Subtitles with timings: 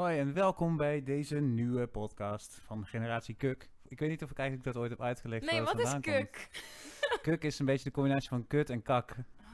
[0.00, 3.68] Hoi en welkom bij deze nieuwe podcast van Generatie Kuk.
[3.88, 5.50] Ik weet niet of ik eigenlijk dat ooit heb uitgelegd.
[5.50, 6.00] Nee, wat is komt.
[6.00, 6.48] kuk?
[7.22, 9.10] Kuk is een beetje de combinatie van kut en kak.
[9.10, 9.46] Ah.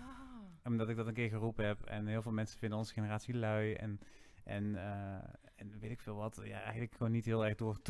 [0.64, 1.84] Omdat ik dat een keer geroepen heb.
[1.84, 3.72] En heel veel mensen vinden onze generatie lui.
[3.72, 4.00] En,
[4.44, 6.40] en, eh, en weet ik veel wat.
[6.44, 7.78] Ja, eigenlijk gewoon niet heel erg door,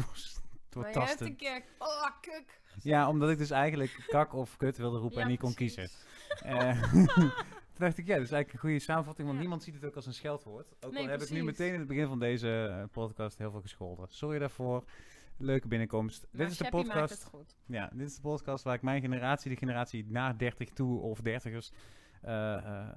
[0.68, 1.62] door, Maar je hebt een keer...
[1.78, 2.60] Oh, kuk.
[2.82, 5.74] Ja, omdat ik dus eigenlijk kak of kut wilde roepen Ja, en niet kon precies.
[5.74, 7.34] kiezen.
[7.76, 9.44] Toen dacht ik, ja, dat is eigenlijk een goede samenvatting, want Ja.
[9.44, 10.74] niemand ziet het ook als een scheldwoord.
[10.80, 13.50] Ook Nee, al heb ik nu meteen in het begin van deze eh, podcast heel
[13.50, 14.08] veel gescholden.
[14.08, 14.84] Sorry daarvoor.
[15.36, 16.26] Leuke binnenkomst.
[16.30, 17.30] Maar dit is de podcast.
[17.66, 21.20] Ja, dit is de podcast waar ik mijn generatie, de generatie na 30 toe of
[21.20, 21.72] dertigers,
[22.22, 22.88] eh, eh,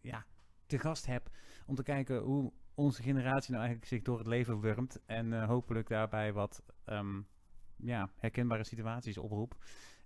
[0.00, 0.26] ja,
[0.66, 1.30] te gast heb.
[1.66, 5.00] Om te kijken hoe onze generatie nou eigenlijk zich door het leven wurmt.
[5.06, 7.20] En hopelijk daarbij wat ehm,
[7.76, 9.56] ja, herkenbare situaties oproep.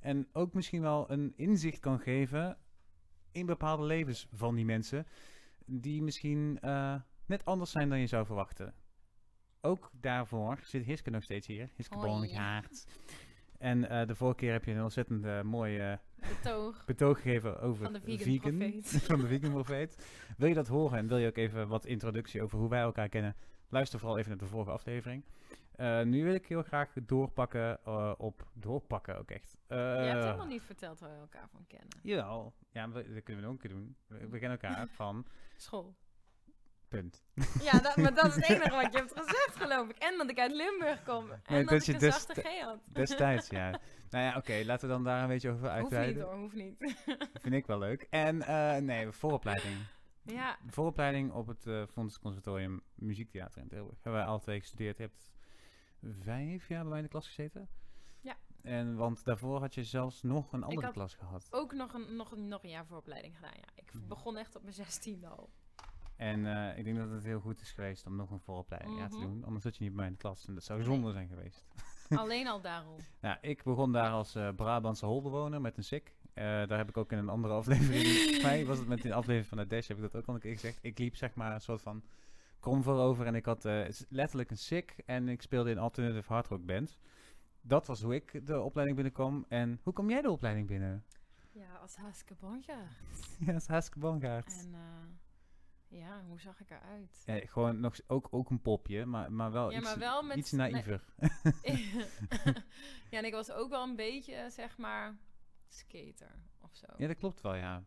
[0.01, 2.59] En ook misschien wel een inzicht kan geven
[3.33, 5.07] in bepaalde levens van die mensen.
[5.67, 6.95] Die misschien eh,
[7.27, 8.75] net anders zijn dan je zou verwachten.
[9.61, 11.71] Ook daarvoor zit Hiske nog steeds hier.
[11.77, 11.97] Hiske.
[11.99, 12.87] Bongaard.
[13.61, 15.93] En eh, de vorige keer heb je een ontzettend eh, mooi eh,
[16.29, 16.85] Betoog.
[16.85, 20.07] betoog gegeven over Van de vegan van de vegan profeet.
[20.37, 23.09] Wil je dat horen en wil je ook even wat introductie over hoe wij elkaar
[23.09, 23.37] kennen?
[23.69, 25.25] Luister vooral even naar de vorige aflevering.
[25.81, 28.49] Eh, nu wil ik heel graag doorpakken eh, op...
[28.55, 29.59] Doorpakken ook echt.
[29.69, 31.89] Je hebt Eh, helemaal niet verteld waar we elkaar van kennen.
[32.03, 32.55] Jawel.
[32.71, 33.97] Ja, we- dat kunnen we ook een keer doen.
[34.07, 35.27] We, we kennen elkaar van...
[35.57, 35.95] School.
[36.89, 37.25] Punt.
[37.63, 39.97] Ja, dat, maar dat is het enige wat je hebt gezegd, geloof ik.
[39.99, 41.31] En dat ik uit Limburg kom.
[41.31, 42.79] En Nee, dat, dat ik je een zachte G had.
[42.87, 43.71] Destijds, ja.
[44.11, 44.63] Nou ja, oké.
[44.65, 46.23] laten we dan daar een beetje over Hoeft niet uitweiden.
[46.23, 46.77] hoor, hoeft niet.
[47.43, 48.07] Vind ik wel leuk.
[48.11, 49.77] En eh, nee, vooropleiding.
[50.23, 53.95] ja, vooropleiding op het Fonds Conservatorium Muziektheater in Tilburg.
[54.03, 54.99] Hebben wij alle twee gestudeerd.
[54.99, 55.31] Hebt
[56.21, 57.69] vijf jaar bij mij in de klas gezeten.
[58.21, 58.37] Ja.
[58.63, 61.49] En want daarvoor had je zelfs nog een andere klas gehad.
[61.51, 63.69] ook nog een, nog, een, nog een jaar vooropleiding gedaan, ja.
[63.75, 64.09] Ik Mhm.
[64.09, 65.51] begon echt op mijn zestiende al.
[66.17, 69.09] En eh, ik denk dat het heel goed is geweest om nog een vooropleiding ja,
[69.09, 69.27] te Mhm.
[69.27, 69.45] doen.
[69.45, 70.47] Anders zat je niet bij mij in de klas.
[70.47, 70.89] En dat zou Nee.
[70.89, 71.67] zonde zijn geweest.
[72.09, 72.97] Alleen al daarom.
[73.21, 76.15] Nou, ik begon daar als eh, Brabantse holbewoner met een SIK.
[76.35, 78.43] Eh, daar heb ik ook in een andere aflevering.
[78.43, 80.41] Mij was het met de aflevering van de Dash, heb ik dat ook al een
[80.41, 80.79] keer gezegd.
[80.83, 82.03] Ik liep zeg maar een soort van
[82.61, 86.47] convoy over en ik had eh, letterlijk een SIK en ik speelde in alternative hard
[86.47, 86.99] rock band.
[87.61, 89.45] Dat was hoe ik de opleiding binnenkwam.
[89.49, 91.05] En hoe kom jij de opleiding binnen?
[91.53, 92.89] Ja, als Haske Bonja.
[93.47, 94.65] ja, is hartstikke bongaard.
[94.65, 97.23] En eh, ja, hoe zag ik eruit?
[97.27, 100.37] Ja, gewoon nog ook, ook een popje, maar, maar wel Ja, iets, maar wel met...
[100.37, 101.05] iets naïver.
[103.11, 105.17] ja, en ik was ook wel een beetje, eh, zeg maar,
[105.69, 106.87] skater of zo.
[106.97, 107.85] Ja, dat klopt wel, ja.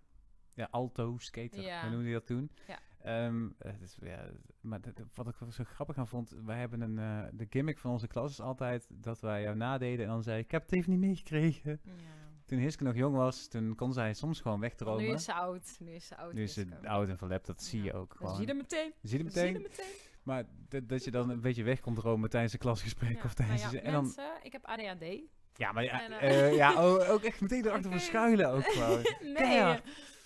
[0.54, 1.82] Ja, alto, skater, Ja.
[1.82, 2.52] hoe noemde je dat toen?
[2.68, 2.80] Ja.
[3.04, 4.26] Ehm, het is, ja,
[4.62, 4.80] maar
[5.14, 8.32] wat ik zo grappig aan vond, wij hebben een, eh, de gimmick van onze klas
[8.32, 11.80] is altijd dat wij jou nadeden en dan zei ik, heb het even niet meegekregen.
[11.84, 11.92] Ja.
[12.46, 15.04] Toen Hiske nog jong was, toen kon zij soms gewoon wegdromen.
[15.04, 15.76] Nu is ze oud.
[15.80, 16.34] Nu is ze oud.
[16.34, 17.86] Nu is ze oud en verlept, dat zie Ja.
[17.86, 18.36] je ook Dan gewoon.
[18.36, 18.90] Zie je er meteen.
[19.02, 19.86] Dan Zie je meteen, meteen.
[20.24, 20.44] maar
[20.88, 23.62] dat- je dan een beetje weg kon dromen tijdens een klasgesprek Ja, of tijdens...
[23.62, 25.22] nou ja, en dan, mensen, ik heb ADHD.
[25.54, 28.00] ja, maar ja, en, eh, eh, ja oh, ook echt meteen erachter Oké.
[28.00, 29.02] verschuilen ook gewoon.
[29.40, 29.80] nee.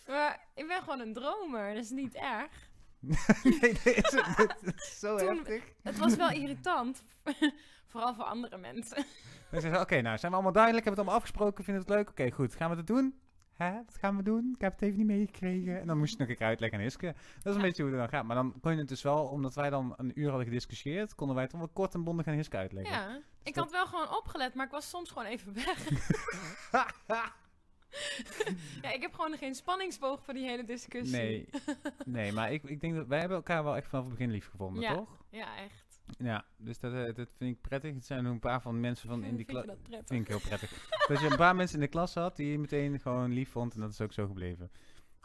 [0.07, 1.73] Maar ik ben gewoon een dromer.
[1.73, 2.51] Dat is niet erg.
[3.43, 4.11] nee, dit is,
[4.61, 5.63] dit is zo Toen- heftig.
[5.83, 7.03] Het was wel irritant.
[7.91, 9.05] Vooral voor andere mensen.
[9.51, 11.97] Dan oké, nou zijn we allemaal duidelijk, hebben we het allemaal afgesproken, vinden we het
[11.99, 12.09] leuk?
[12.09, 13.19] Oké, goed, gaan we het doen?
[13.53, 14.51] Hè, wat gaan we doen?
[14.55, 15.79] Ik heb het even niet meegekregen.
[15.81, 16.85] En dan moest je het nog een keer uitleggen aan.
[16.85, 17.13] Dat
[17.43, 17.61] is een Ja.
[17.61, 18.25] beetje hoe het dan gaat.
[18.25, 21.35] Maar dan kon je het dus wel, omdat wij dan een uur hadden gediscussieerd, konden
[21.35, 22.93] wij het toch wel kort en bondig aan Iske uitleggen.
[22.93, 25.87] Ja, ik dat- had wel gewoon opgelet, maar ik was soms gewoon even weg.
[28.81, 31.17] ja, ik heb gewoon geen spanningsboog voor die hele discussie.
[31.17, 31.49] nee,
[32.05, 34.49] nee, maar ik, ik denk dat wij hebben elkaar wel echt vanaf het begin lief
[34.49, 34.95] gevonden, Ja.
[34.95, 35.17] toch?
[35.29, 35.85] Ja, echt.
[36.17, 37.93] Ja, dus dat, eh, dat vind ik prettig.
[37.93, 39.65] Het zijn een paar van de mensen van in die klas.
[39.65, 39.77] dat?
[40.05, 40.87] Vind ik heel prettig.
[41.07, 43.73] dat je een paar mensen in de klas had die je meteen gewoon lief vond
[43.73, 44.71] en dat is ook zo gebleven.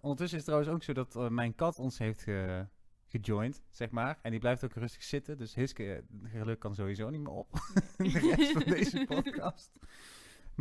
[0.01, 2.67] Ondertussen is het trouwens ook zo dat eh, mijn kat ons heeft ge
[3.07, 4.19] gejoind, zeg maar.
[4.23, 7.51] En die blijft ook rustig zitten, dus Hiske eh, geluk kan sowieso niet meer op.
[7.97, 9.71] de rest van deze podcast.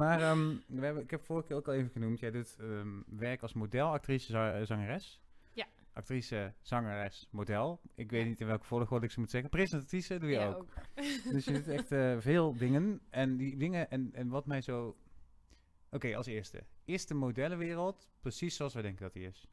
[0.02, 3.02] Maar ehm, we hebben, ik heb vorige keer ook al even genoemd, jij doet ehm,
[3.06, 5.22] werk als model, actrice, eh, zangeres.
[5.54, 5.68] Ja.
[5.94, 7.82] Actrice, zangeres, model.
[7.96, 9.50] Ik weet niet in welke volgorde ik ze moet zeggen.
[9.50, 10.74] Presentatrice doe je Ja, ook.
[11.32, 13.02] Dus je doet echt eh, veel dingen.
[13.10, 14.98] En die dingen, en, en wat mij zo...
[15.90, 16.64] Oké, als eerste.
[16.86, 19.48] Is de modellenwereld precies zoals wij denken dat die is?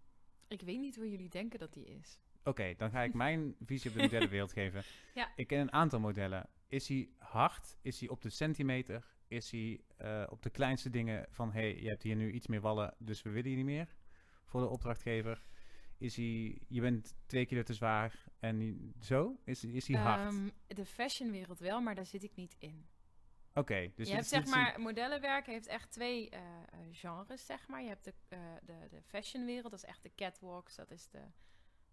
[0.49, 2.21] Ik weet niet hoe jullie denken dat die is.
[2.45, 4.83] Oké, dan ga ik mijn visie op de modellenwereld geven.
[5.15, 5.33] Ja.
[5.37, 6.49] Ik ken een aantal modellen.
[6.69, 7.77] Is hij hard?
[7.83, 9.17] Is hij op de centimeter?
[9.29, 11.53] Is hij eh, op de kleinste dingen van...
[11.53, 13.97] hé, hey, je hebt hier nu iets meer wallen, dus we willen je niet meer?
[14.45, 15.47] Voor de opdrachtgever.
[15.99, 16.59] Is hij...
[16.69, 19.41] Je bent twee kilo te zwaar en zo?
[19.45, 20.33] Is, is hij hard?
[20.33, 22.87] Ehm, de fashionwereld wel, maar daar zit ik niet in.
[23.55, 27.47] Oké, dus je dit hebt zeg dit maar, modellenwerk heeft echt twee eh, eh, genres,
[27.47, 27.83] zeg maar.
[27.83, 28.15] Je hebt de,
[28.63, 31.23] de, de fashionwereld, dat is echt de catwalks, dat is de,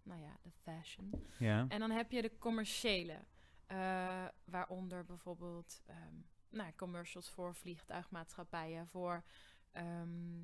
[0.04, 1.28] nou ja, de fashion.
[1.40, 1.66] Ja.
[1.68, 3.20] En dan heb je de commerciële
[4.46, 6.16] waaronder bijvoorbeeld ehm,
[6.56, 9.24] nou, commercials voor vliegtuigmaatschappijen, voor
[9.72, 10.44] ehm,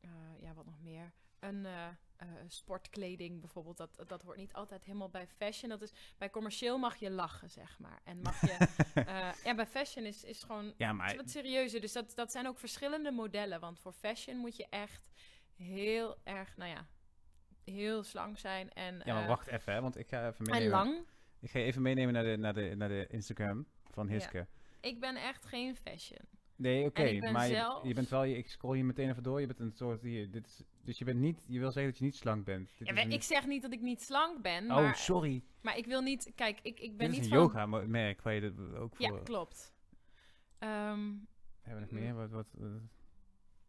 [0.00, 0.10] eh,
[0.40, 1.12] ja, wat nog meer.
[1.38, 1.86] Een eh,
[2.16, 5.70] eh, sportkleding bijvoorbeeld, dat, dat hoort niet altijd helemaal bij fashion.
[5.70, 8.00] Dat is, bij commercieel mag je lachen, zeg maar.
[8.04, 8.56] En mag je,
[9.44, 11.80] ja, bij fashion is, is gewoon Ja, het maar is wat serieuzer.
[11.80, 13.60] Dus dat, dat zijn ook verschillende modellen.
[13.60, 15.12] Want voor fashion moet je echt
[15.54, 16.86] heel erg, nou ja,
[17.64, 18.72] heel slank zijn.
[18.72, 20.70] En, Ja, maar wacht even, hè, want ik ga even en meenemen.
[20.70, 21.06] lang.
[21.40, 24.46] Ik ga even meenemen naar de, naar de, naar de Instagram van Ja.
[24.82, 26.20] Ik ben echt geen fashion.
[26.56, 29.40] Nee, oké, maar je, zelf- je bent wel, je, ik scroll je meteen even door,
[29.40, 31.98] je bent een soort, hier, dit is, dus je bent niet, je wil zeggen dat
[32.00, 32.68] je niet slank bent.
[32.68, 34.96] Dit Ja, is maar een- ik zeg niet dat ik niet slank ben, oh, maar,
[34.96, 36.32] sorry, maar ik wil niet...
[36.34, 37.46] Kijk, ik, ik ben dit is niet een van...
[37.46, 39.16] yoga mo- merk waar je dit ook voor...
[39.16, 39.74] Ja, klopt.
[40.58, 41.10] Ehm,
[41.62, 42.14] Hebben we nog meer?
[42.14, 42.66] Wat, wat, eh,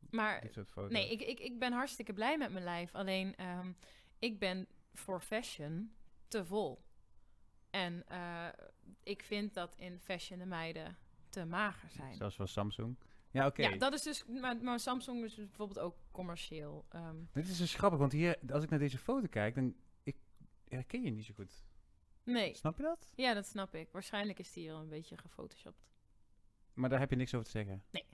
[0.09, 0.49] maar
[0.89, 2.95] nee, ik, ik, ik ben hartstikke blij met mijn lijf.
[2.95, 3.71] Alleen, ehm,
[4.19, 5.93] ik ben voor fashion
[6.27, 6.83] te vol.
[7.73, 8.47] En eh,
[9.03, 10.97] ik vind dat in fashion de meiden
[11.29, 12.15] te mager zijn.
[12.15, 12.95] Zelfs voor Samsung.
[13.31, 13.61] Ja, oké.
[13.61, 14.25] Ja, dat is dus...
[14.25, 16.85] Maar, maar Samsung is bijvoorbeeld ook commercieel.
[16.89, 20.15] ehm, Dit is dus grappig, want hier, als ik naar deze foto kijk, dan ik
[20.67, 21.63] herken je niet zo goed.
[22.23, 23.11] nee, Snap je dat?
[23.15, 23.91] ja, dat snap ik.
[23.91, 25.89] Waarschijnlijk is die hier een beetje gefotoshopt.
[26.73, 27.83] Maar daar heb je niks over te zeggen.
[27.91, 28.05] Nee.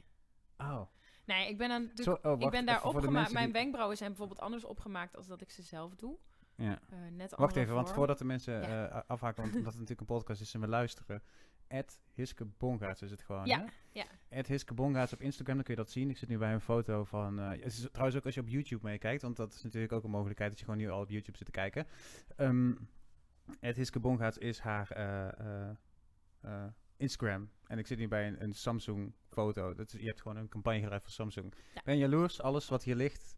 [0.58, 0.82] Oh.
[1.26, 3.32] Nee, ik ben, aan, Zo, oh, ik ben daar opgemaakt.
[3.32, 6.18] Mijn die- wenkbrauwen zijn bijvoorbeeld anders opgemaakt als dat ik ze zelf doe.
[6.60, 6.80] Ja.
[6.90, 8.88] Eh, net Wacht even, want voordat de mensen Ja.
[8.90, 11.22] eh, afhaken, want omdat het natuurlijk een podcast is en we luisteren.
[11.68, 13.66] Ed Hiske Bongaerts is het gewoon, Ja, hè?
[14.30, 14.44] ja.
[14.48, 16.10] Hiske Bongaerts op Instagram, dan kun je dat zien.
[16.10, 17.40] Ik zit nu bij een foto van...
[17.40, 20.04] eh, het is trouwens ook als je op YouTube meekijkt, want dat is natuurlijk ook
[20.04, 21.88] een mogelijkheid dat je gewoon nu al op YouTube zit te kijken.
[22.36, 22.72] Ehm
[23.60, 25.70] Ed Hiske Bongaerts is haar eh, eh,
[26.42, 26.64] eh,
[26.98, 27.50] Instagram.
[27.68, 29.74] En ik zit nu bij een, een Samsung foto.
[29.74, 31.54] Dat is, je hebt gewoon een campagne gedraaid voor Samsung.
[31.74, 31.82] Ja.
[31.84, 33.36] Ben jaloers, alles wat hier ligt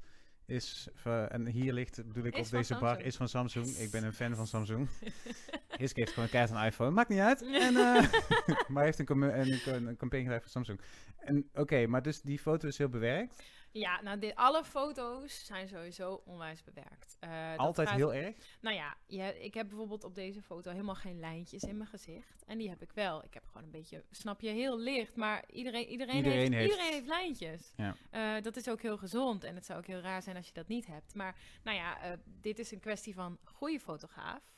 [0.51, 0.87] is...
[0.93, 3.67] van- en hier ligt, bedoel ik Is op deze bar, is van Samsung.
[3.67, 4.87] Ik ben een fan van Samsung.
[5.77, 6.91] Hiske heeft gewoon een keihard een iPhone.
[6.91, 7.41] Maakt niet uit.
[7.41, 8.11] En, eh,
[8.71, 10.79] maar hij heeft een, een, een campagne gedaan voor Samsung.
[11.19, 13.43] En oké, maar dus die foto is heel bewerkt.
[13.73, 17.17] Ja, nou, dit, alle foto's zijn sowieso onwijs bewerkt.
[17.19, 18.35] Eh, Altijd gaat- heel erg.
[18.61, 22.43] Nou ja, je, ik heb bijvoorbeeld op deze foto helemaal geen lijntjes in mijn gezicht.
[22.45, 23.23] En die heb ik wel.
[23.23, 25.15] Ik heb gewoon een beetje, snap je, heel licht.
[25.15, 27.73] Maar iedereen, iedereen, Iedereen heeft, heeft- iedereen heeft lijntjes.
[27.75, 27.95] Ja.
[28.09, 29.43] Eh, dat is ook heel gezond.
[29.43, 31.15] En het zou ook heel raar zijn als je dat niet hebt.
[31.15, 34.49] Maar nou ja, eh, dit is een kwestie van goede fotograaf.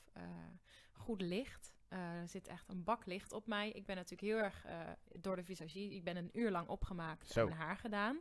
[0.92, 1.74] goed licht.
[1.88, 3.70] Er zit echt een bak licht op mij.
[3.70, 4.66] Ik ben natuurlijk heel erg
[5.20, 5.92] door de visagie.
[5.94, 7.40] Ik ben een uur lang opgemaakt Zo.
[7.40, 8.20] en mijn haar gedaan.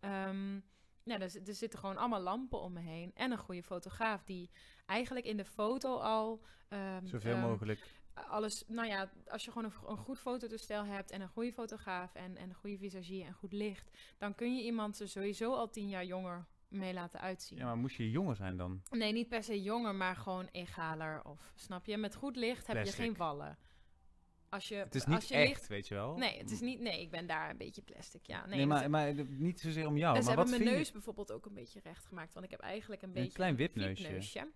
[0.00, 0.54] Ehm,
[1.02, 3.10] ja, er, zi- er zitten gewoon allemaal lampen om me heen.
[3.14, 4.50] En een goede fotograaf die
[4.86, 6.42] eigenlijk in de foto al...
[6.68, 7.80] ehm, Zoveel ehm, mogelijk.
[8.14, 12.14] alles, nou ja, als je gewoon een, een goed fototoestel hebt en een goede fotograaf
[12.14, 15.70] en, en een goede visagie en goed licht, dan kun je iemand er sowieso al
[15.70, 17.58] tien jaar jonger mee laten uitzien.
[17.58, 18.82] Ja, maar moest je jonger zijn dan?
[18.90, 21.24] Nee, niet per se jonger, maar gewoon egaler.
[21.24, 21.96] Of snap je?
[21.96, 22.96] Met goed licht heb Plastic.
[23.00, 23.58] je geen wallen.
[24.54, 26.16] Als je, Het is als niet je echt, weet je wel.
[26.16, 26.80] Nee, het is niet.
[26.80, 28.26] Nee, ik ben daar een beetje plastic.
[28.26, 30.16] Ja, nee, Nee, maar, maar niet zozeer om jou.
[30.16, 30.92] en ze maar hebben wat mijn neus je?
[30.92, 32.32] bijvoorbeeld ook een beetje recht gemaakt.
[32.32, 34.02] Want ik heb eigenlijk een Een beetje klein een wipneusje.
[34.02, 34.50] wipneusje.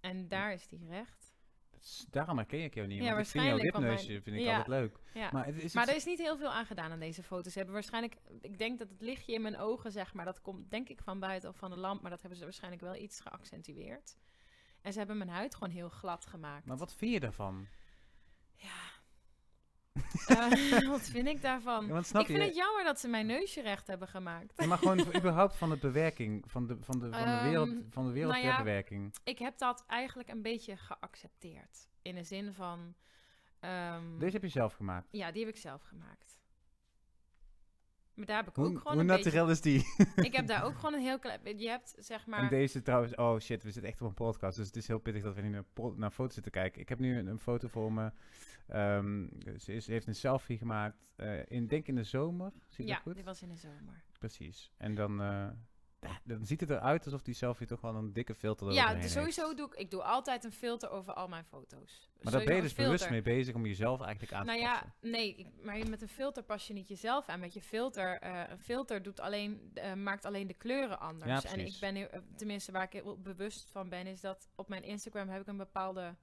[0.00, 1.32] En daar is die recht.
[1.80, 3.02] Is- Daarom herken ik jou niet.
[3.02, 4.56] Ja, want ik vind jouw waarschijnlijk, wipneusje mijn- vind ik ja.
[4.58, 4.98] altijd leuk.
[5.14, 5.30] Ja.
[5.32, 7.52] Maar, het is Maar iets- er is niet heel veel aan gedaan aan deze foto's.
[7.52, 10.70] Ze hebben waarschijnlijk, ik denk dat het lichtje in mijn ogen, zeg maar, dat komt
[10.70, 13.20] denk ik van buiten of van de lamp, maar dat hebben ze waarschijnlijk wel iets
[13.20, 14.16] geaccentueerd.
[14.82, 16.66] En ze hebben mijn huid gewoon heel glad gemaakt.
[16.66, 17.66] maar wat vind je daarvan?
[18.56, 18.93] Ja.
[20.26, 21.86] Eh, wat vind ik daarvan?
[21.86, 22.44] Ja, want snap ik vind je?
[22.44, 24.52] het jammer dat ze mijn neusje recht hebben gemaakt.
[24.56, 27.80] Ja, maar gewoon überhaupt van de bewerking, van de, van de, van de wereld, Ehm,
[27.90, 29.14] van de wereld nou ja, bewerking.
[29.24, 31.88] Ik heb dat eigenlijk een beetje geaccepteerd.
[32.02, 32.94] In de zin van.
[33.60, 35.08] ehm, Deze heb je zelf gemaakt.
[35.10, 36.38] Ja, die heb ik zelf gemaakt.
[38.14, 39.84] Maar daar heb ik Hoe, ook gewoon hoe een beetje naturel is die?
[40.16, 41.58] Ik heb daar ook gewoon een heel klein...
[41.58, 42.42] Je hebt zeg maar...
[42.42, 44.98] En deze trouwens, oh shit, we zitten echt op een podcast, dus het is heel
[44.98, 45.62] pittig dat we nu
[45.96, 46.80] naar, foto's zitten kijken.
[46.80, 48.12] Ik heb nu een, een foto voor me.
[48.66, 49.26] Ehm,
[49.58, 52.94] ze, is, ze heeft een selfie gemaakt, eh, in, denk in de zomer, zie ja,
[52.94, 53.14] dat goed?
[53.14, 54.02] die was in de zomer.
[54.18, 54.72] Precies.
[54.76, 55.48] En dan, eh,
[56.24, 59.44] dan ziet het eruit alsof die selfie toch wel een dikke filter Ja, dus sowieso
[59.44, 59.56] heeft.
[59.56, 59.74] doe ik...
[59.74, 62.08] Ik doe altijd een filter over al mijn foto's.
[62.22, 64.92] Maar daar ben je dus bewust mee bezig om jezelf eigenlijk aan te Nou passen.
[65.02, 67.40] ja, nee, maar met een filter pas je niet jezelf aan.
[67.40, 71.42] Met je filter, eh, een filter doet alleen, eh, maakt alleen de kleuren anders.
[71.42, 74.48] Ja, en ik ben, heel- eh, tenminste waar ik heel bewust van ben, is dat
[74.54, 76.14] op mijn Instagram heb ik een bepaalde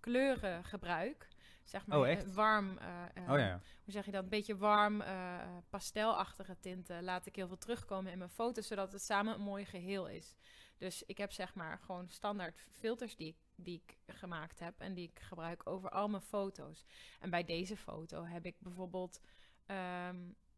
[0.00, 1.28] kleurengebruik.
[1.68, 2.34] Zeg maar Oh, eh, echt?
[2.34, 6.56] warm, eh, eh, Oh ja, hoe zeg je dat, een beetje warm, eh, eh, pastelachtige
[6.60, 10.08] tinten laat ik heel veel terugkomen in mijn foto's, zodat het samen een mooi geheel
[10.08, 10.36] is.
[10.78, 14.94] Dus ik heb zeg maar gewoon standaard filters die ik, die ik gemaakt heb en
[14.94, 16.84] die ik gebruik over al mijn foto's.
[17.20, 19.20] En bij deze foto heb ik bijvoorbeeld,
[19.66, 20.16] ehm,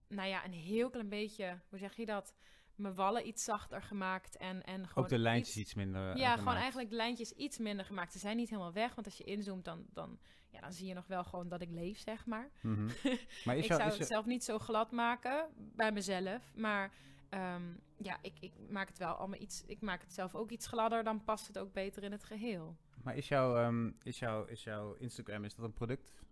[0.08, 2.34] nou ja, een heel klein beetje, hoe zeg je dat,
[2.80, 4.36] mijn wallen iets zachter gemaakt.
[4.36, 6.10] En, en gewoon Ook de lijntjes iets- iets, minder.
[6.10, 8.12] eh, ja, gewoon eigenlijk de lijntjes iets minder gemaakt.
[8.12, 10.18] Ze zijn niet helemaal weg, want als je inzoomt, dan, dan,
[10.50, 12.50] ja, dan zie je nog wel gewoon dat ik leef, zeg maar.
[12.62, 12.84] Mhm.
[13.44, 16.92] Maar is ik jou, zou het zelf niet zo glad maken bij mezelf, maar
[17.28, 17.62] ehm,
[17.96, 19.62] ja, ik, ik maak het wel allemaal iets.
[19.66, 22.76] Ik maak het zelf ook iets gladder, dan past het ook beter in het geheel.
[23.02, 26.22] maar is jouw, ehm, is, jouw, is jouw Instagram is dat een product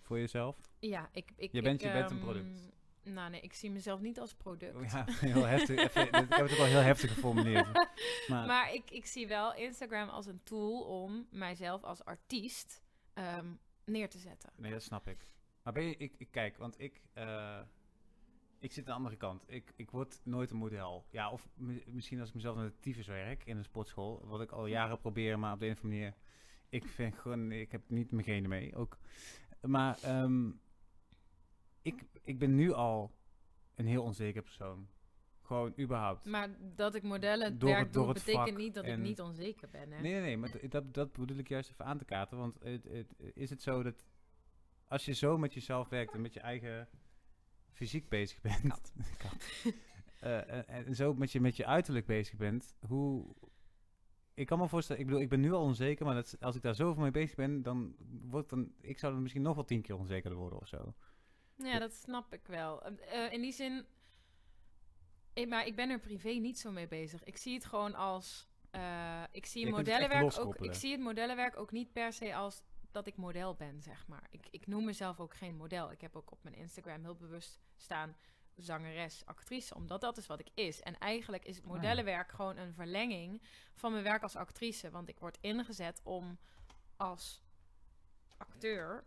[0.00, 0.56] voor jezelf?
[0.78, 1.32] Ja, ik.
[1.36, 2.72] ik Je bent- ik, je bent een ehm, product.
[3.04, 4.92] Nou, nee, ik zie mezelf niet als product.
[4.92, 5.94] Ja, heel heftig.
[5.96, 7.66] Ik heb het ook al heel heftig geformuleerd.
[8.28, 12.82] Maar, Maar ik, ik zie wel Instagram als een tool om mijzelf als artiest
[13.14, 13.46] ehm,
[13.84, 14.50] neer te zetten.
[14.56, 15.28] Nee, dat snap ik.
[15.62, 17.60] Maar ben je, ik, ik kijk, want ik, eh,
[18.58, 19.44] ik zit aan de andere kant.
[19.46, 21.06] Ik, ik word nooit een model.
[21.10, 24.40] Ja, of mi- misschien als ik mezelf naar de tyfus werk in een sportschool, wat
[24.40, 26.14] ik al jaren probeer, maar op de een of andere manier,
[26.68, 28.98] ik vind gewoon, ik heb niet mijn genen mee, ook.
[29.60, 30.50] Maar ehm,
[31.84, 33.14] ik, ik ben nu al
[33.74, 34.88] een heel onzeker persoon.
[35.42, 36.24] Gewoon überhaupt.
[36.24, 39.92] Maar dat ik modellen Door werk doe, betekent niet dat en- ik niet onzeker ben.
[39.92, 40.00] Hè?
[40.00, 42.38] Nee, nee, nee, maar dat, dat bedoel ik juist even aan te kaarten.
[42.38, 44.04] Want het, het, is het zo dat
[44.88, 46.88] als je zo met jezelf werkt en met je eigen
[47.72, 48.92] fysiek bezig bent, Kat.
[49.28, 49.48] Kat.
[50.20, 53.34] Eh, en, en zo met je, met je uiterlijk bezig bent, hoe...
[54.34, 56.62] Ik kan me voorstellen, ik bedoel, ik ben nu al onzeker, maar dat, als ik
[56.62, 59.82] daar zoveel mee bezig ben, dan wordt dan, ik zou er misschien nog wel tien
[59.82, 60.94] keer onzekerder worden of zo.
[61.56, 62.82] Ja, dat snap ik wel.
[62.82, 63.86] Eh, eh, in die zin,
[65.32, 67.24] ik, maar ik ben er privé niet zo mee bezig.
[67.24, 70.56] Ik zie het gewoon als, eh, ik zie modellenwerk ook.
[70.56, 74.26] Ik zie het modellenwerk ook niet per se als dat ik model ben, zeg maar.
[74.30, 75.90] Ik, ik noem mezelf ook geen model.
[75.90, 78.16] Ik heb ook op mijn Instagram heel bewust staan
[78.54, 80.82] zangeres, actrice, omdat dat is wat ik is.
[80.82, 81.70] En eigenlijk is het Ah.
[81.70, 83.42] modellenwerk gewoon een verlenging
[83.74, 86.38] van mijn werk als actrice, want ik word ingezet om
[86.96, 87.42] als
[88.36, 89.04] acteur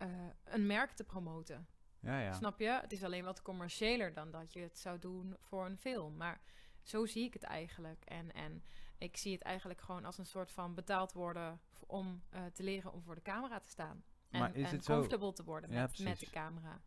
[0.00, 0.08] eh,
[0.44, 1.66] een merk te promoten.
[2.00, 2.32] Ja, ja.
[2.32, 2.68] Snap je?
[2.68, 6.16] Het is alleen wat commerciëler dan dat je het zou doen voor een film.
[6.16, 6.40] Maar
[6.82, 8.04] zo zie ik het eigenlijk.
[8.04, 8.64] En, en
[8.98, 12.92] ik zie het eigenlijk gewoon als een soort van betaald worden om eh, te leren
[12.92, 14.04] om voor de camera te staan.
[14.30, 16.80] En, Maar is en het zo- comfortable te worden Ja, met, met de camera.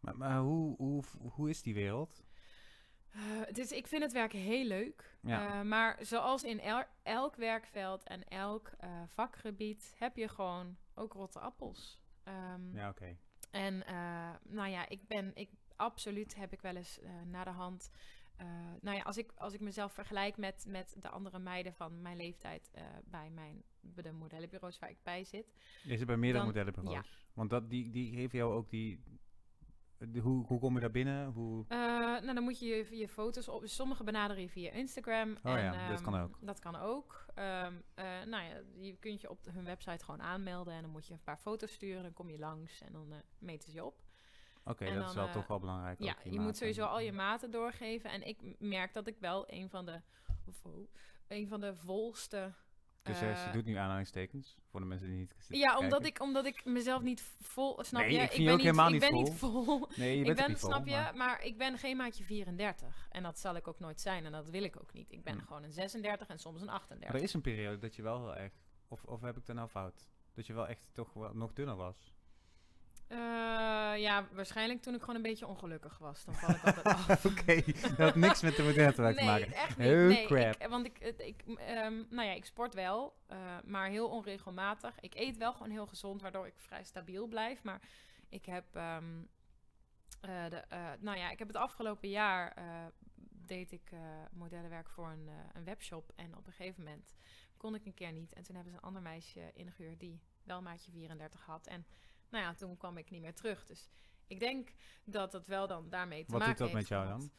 [0.00, 1.02] Maar, maar hoe, hoe,
[1.32, 2.22] hoe is die wereld?
[3.46, 5.16] Het is, ik vind het werk heel leuk.
[5.20, 5.62] Ja.
[5.62, 8.70] Maar zoals in el- elk werkveld en elk
[9.06, 12.02] vakgebied heb je gewoon ook rotte appels.
[12.24, 13.16] Ehm, Ja, oké.
[13.50, 17.50] En eh, nou ja, ik ben, ik, absoluut heb ik wel eens eh na de
[17.50, 17.90] hand.
[18.36, 18.46] eh,
[18.80, 22.16] nou ja, als ik, als ik mezelf vergelijk met, met de andere meiden van mijn
[22.16, 22.70] leeftijd
[23.04, 25.52] bij, mijn, bij de modellenbureaus waar ik bij zit.
[25.84, 27.26] Is het bij meerdere Dan- modellenbureaus?
[27.32, 29.02] Want dat, die, die geven jou ook die...
[30.22, 31.26] hoe, hoe kom je daar binnen?
[31.26, 31.64] Hoe...
[31.68, 33.62] Eh, nou, dan moet je je, je foto's op.
[33.66, 35.36] Sommige benaderen je via Instagram.
[35.42, 36.38] Oh en, ja, dat kan ehm, ook.
[36.40, 37.26] Dat kan ook.
[37.34, 40.74] Ehm, eh, nou ja, je kunt je op hun website gewoon aanmelden.
[40.74, 42.02] En dan moet je een paar foto's sturen.
[42.02, 44.02] Dan kom je langs en dan eh, meten ze je op.
[44.64, 45.98] Oké, dat is wel toch wel belangrijk.
[46.02, 48.10] Ja, je moet sowieso al je maten doorgeven.
[48.10, 50.00] En ik merk dat ik wel een van de,
[50.46, 50.88] of, oh,
[51.28, 52.52] een van de volste.
[53.04, 56.08] Dus ze eh, doet nu aanhalingstekens, voor de mensen die niet zitten ja, omdat kijken.
[56.08, 57.84] ik, omdat ik mezelf niet vol.
[57.84, 58.20] Snap Nee, je?
[58.22, 59.22] ik vind ben ook helemaal ik niet ben vol.
[59.22, 59.88] niet vol.
[59.96, 60.92] Nee, je ik bent ook ben, niet vol, snap je?
[60.92, 61.42] maar- Maar...
[61.44, 63.08] ik ben geen maatje 34.
[63.10, 64.24] En dat zal ik ook nooit zijn.
[64.24, 65.10] En dat wil ik ook niet.
[65.12, 65.44] Ik ben Hm.
[65.46, 67.14] gewoon een 36 en soms een Maar 38.
[67.14, 68.52] er is een periode dat je wel heel erg...
[68.88, 70.08] Of, of heb ik dat nou fout?
[70.34, 72.13] Dat je wel echt toch wel nog dunner was.
[73.14, 76.24] Eh, ja, waarschijnlijk toen ik gewoon een beetje ongelukkig was.
[76.24, 77.24] Dan val ik altijd af.
[77.30, 79.52] Oké, dat had niks met de moderne te nee, maken.
[79.52, 79.88] echt niet.
[79.88, 80.54] Oh, nee, crap.
[80.54, 85.00] Ik, want ik, ik, ehm, nou ja, ik sport wel, eh, maar heel onregelmatig.
[85.00, 87.62] Ik eet wel gewoon heel gezond, waardoor ik vrij stabiel blijf.
[87.62, 87.80] Maar
[88.28, 89.22] ik heb, ehm,
[90.20, 90.64] eh, de,
[91.00, 92.56] nou ja, ik heb het afgelopen jaar
[93.46, 93.90] deed ik
[94.32, 96.12] modellenwerk voor een, een webshop.
[96.16, 97.14] En op een gegeven moment
[97.56, 98.32] kon ik een keer niet.
[98.32, 101.66] En toen hebben ze een ander meisje ingehuurd die wel maatje 34 had.
[101.66, 101.86] En
[102.28, 103.66] nou ja, toen kwam ik niet meer terug.
[103.66, 103.90] Dus
[104.26, 104.72] ik denk
[105.04, 107.20] dat dat wel dan daarmee te Wat maken doet dat heeft met jou gehad.
[107.20, 107.30] dan?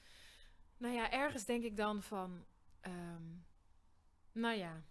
[0.78, 2.46] Nou ja, ergens denk ik dan van...
[2.82, 3.24] ehm,
[4.32, 4.84] nou ja,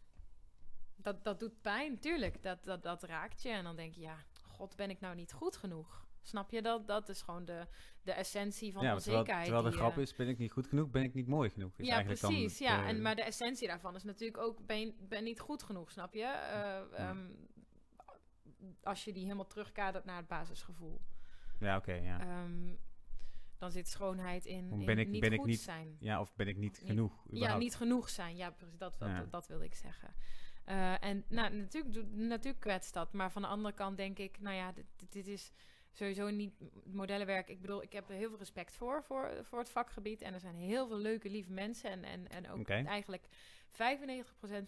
[0.96, 2.42] dat, dat doet pijn, tuurlijk.
[2.42, 3.48] Dat, dat, dat raakt je.
[3.48, 6.06] En dan denk je, ja, god, ben ik nou niet goed genoeg?
[6.22, 6.62] Snap je?
[6.62, 7.66] Dat, dat is gewoon de,
[8.02, 10.52] de essentie van Ja, maar terwijl, terwijl de die, grap eh, is, ben ik niet
[10.52, 11.78] goed genoeg, ben ik niet mooi genoeg.
[11.78, 12.58] Is ja, eigenlijk dan precies.
[12.58, 16.14] ja, en, maar de essentie daarvan is natuurlijk ook, ben, ben niet goed genoeg, snap
[16.14, 16.24] je?
[16.24, 17.26] Eh, ehm,
[18.82, 21.00] als je die helemaal terugkadert naar het basisgevoel.
[21.60, 22.20] Ja, oké, ja.
[22.20, 22.74] Ehm,
[23.58, 25.96] dan zit schoonheid in, ben ik- niet ben ik goed niet zijn.
[26.00, 28.36] ja, of ben ik niet genoeg Ja, niet genoeg zijn.
[28.36, 28.78] Ja, precies.
[28.78, 29.18] Dat, dat, Ja.
[29.18, 30.14] dat, dat wilde ik zeggen.
[30.64, 33.12] Eh, en nou, natuurlijk, natuurlijk kwetst dat.
[33.12, 34.72] Maar van de andere kant denk ik, nou ja,
[35.08, 35.52] dit is
[35.96, 37.48] sowieso niet modellenwerk.
[37.48, 40.22] Ik bedoel, ik heb er heel veel respect voor, voor, voor het vakgebied.
[40.22, 41.90] En er zijn heel veel leuke, lieve mensen.
[41.90, 43.28] En, en, en ook eigenlijk
[43.74, 43.76] 95%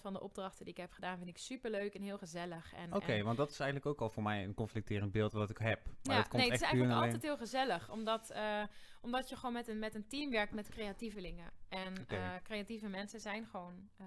[0.01, 2.73] van de opdrachten die ik heb gedaan, vind ik superleuk en heel gezellig.
[2.91, 5.85] Oké, want dat is eigenlijk ook al voor mij een conflicterend beeld wat ik heb.
[5.85, 7.05] Maar ja, dat komt nee, het echt is eigenlijk alleen...
[7.05, 7.91] altijd heel gezellig.
[7.91, 8.63] Omdat, eh,
[9.01, 11.51] omdat je gewoon met een, met een team werkt met creatievelingen.
[11.69, 14.07] En eh, creatieve mensen zijn gewoon eh,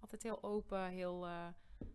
[0.00, 1.28] altijd heel open, heel...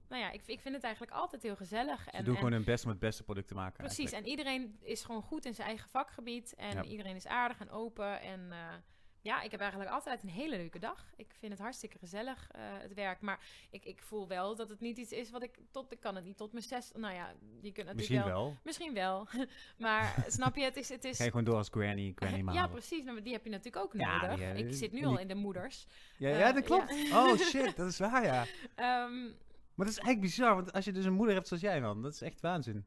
[0.09, 2.03] nou ja, ik, ik vind het eigenlijk altijd heel gezellig.
[2.03, 3.77] Ze en, doen en- gewoon hun best om het beste product te maken.
[3.83, 4.25] Precies, eigenlijk.
[4.25, 6.53] en iedereen is gewoon goed in zijn eigen vakgebied.
[6.55, 6.83] En Ja.
[6.83, 8.21] iedereen is aardig en open.
[8.21, 8.57] En eh,
[9.21, 11.05] ja, ik heb eigenlijk altijd een hele leuke dag.
[11.15, 13.21] Ik vind het hartstikke gezellig, eh, het werk.
[13.21, 13.39] Maar
[13.69, 15.91] ik, ik voel wel dat het niet iets is wat ik tot...
[15.91, 16.91] Ik kan het niet tot mijn zes...
[16.93, 17.27] Nou ja,
[17.61, 18.25] je kunt natuurlijk Misschien wel...
[18.43, 18.57] wel.
[18.63, 19.27] Misschien wel.
[19.77, 20.89] maar snap je, het is...
[20.89, 22.59] Het is Ga je gewoon door als granny, granny mama.
[22.61, 23.01] ja, precies.
[23.01, 24.35] Nou, maar die heb je natuurlijk ook Ja, nodig.
[24.37, 25.85] die, eh, ik zit nu die- al in de moeders.
[26.17, 26.89] Ja, ja, dat klopt.
[27.07, 27.23] ja.
[27.31, 28.45] Oh shit, dat is waar, ja.
[28.75, 29.27] Ehm,
[29.75, 32.01] Maar dat is eigenlijk bizar, want als je dus een moeder hebt zoals jij dan,
[32.01, 32.85] dat is echt waanzin.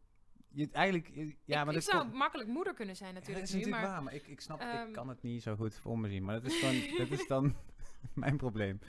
[0.49, 3.47] Je, eigenlijk, eh, ja, ik, maar ik dat zou makkelijk moeder kunnen zijn Ja, natuurlijk
[3.47, 3.61] dat is nu.
[3.61, 5.99] natuurlijk Maar waar, maar ik, ik snap, ehm, ik kan het niet zo goed voor
[5.99, 6.25] me zien.
[6.25, 7.57] Maar dat is, gewoon, dat is dan
[8.15, 8.81] mijn probleem.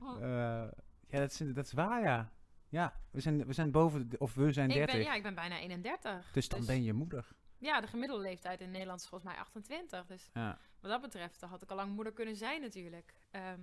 [0.00, 0.16] Oh.
[0.22, 0.68] Eh,
[1.08, 2.32] ja, dat is, dat is waar, ja.
[2.68, 4.94] Ja, we zijn, we zijn boven, de- of we zijn ik 30.
[4.94, 6.30] ben, ja, ik ben bijna 31.
[6.32, 7.26] dus dan ben je moeder.
[7.58, 10.06] Ja, de gemiddelde leeftijd in Nederland is volgens mij 28.
[10.06, 10.58] Dus Ja.
[10.80, 13.14] wat dat betreft dan had ik al lang moeder kunnen zijn natuurlijk.
[13.30, 13.60] Ehm,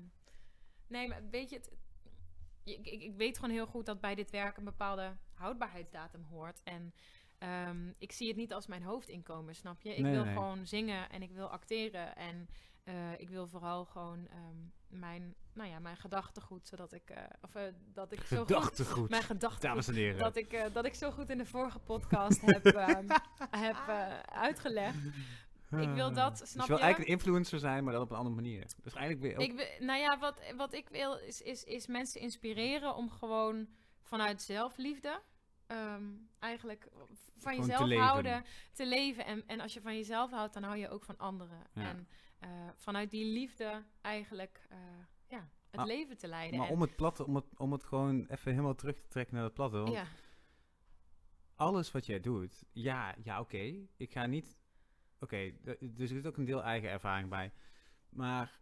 [0.87, 1.71] nee, maar weet je, het,
[2.63, 6.61] ik, ik, ik weet gewoon heel goed dat bij dit werk een bepaalde houdbaarheidsdatum hoort.
[6.63, 6.93] En
[7.37, 9.95] ehm, ik zie het niet als mijn hoofdinkomen, snap je?
[9.95, 10.33] Ik Nee, wil nee.
[10.33, 12.15] gewoon zingen en ik wil acteren.
[12.15, 12.47] En
[12.83, 17.55] eh, ik wil vooral gewoon ehm, mijn, nou ja, mijn gedachtegoed, zodat ik, eh, of
[17.55, 17.63] eh,
[17.93, 20.19] dat ik zo goed, mijn gedachtegoed Dames en heren.
[20.19, 23.07] dat ik, dat ik zo goed in de vorige podcast heb, ehm,
[23.65, 23.77] heb
[24.25, 24.97] uitgelegd.
[25.79, 26.83] Ik wil dat, Dus snap je wil je?
[26.83, 28.65] eigenlijk een influencer zijn, maar dan op een andere manier.
[28.83, 29.35] Dus eigenlijk weer...
[29.35, 33.09] ook- Ik, wil- nou ja, wat, wat ik wil is, is, is mensen inspireren om
[33.09, 33.67] gewoon
[34.01, 35.21] vanuit zelfliefde
[35.67, 36.03] ehm,
[36.39, 38.05] eigenlijk van Gewoon te jezelf leven.
[38.05, 39.25] houden, te leven.
[39.25, 41.61] En, en als je van jezelf houdt, dan hou je ook van anderen.
[41.73, 41.81] Ja.
[41.81, 42.07] En
[42.39, 44.77] eh, vanuit die liefde eigenlijk eh,
[45.27, 46.57] ja, het leven te leiden.
[46.59, 49.35] maar En- om het platte, om het, om het gewoon even helemaal terug te trekken
[49.35, 49.77] naar het platte.
[49.77, 50.05] Want ja,
[51.55, 53.87] alles wat jij doet, ja, ja, oké.
[53.97, 54.59] Ik ga niet.
[55.21, 55.51] Oké,
[55.81, 57.51] dus er zit ook een deel eigen ervaring bij.
[58.09, 58.59] Maar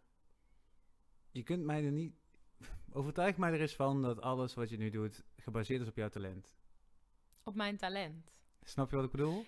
[1.30, 2.14] je kunt mij er niet.
[2.92, 6.08] Overtuig mij er eens van dat alles wat je nu doet gebaseerd is op jouw
[6.08, 6.58] talent.
[7.44, 8.32] op mijn talent.
[8.62, 9.44] Snap je wat ik bedoel?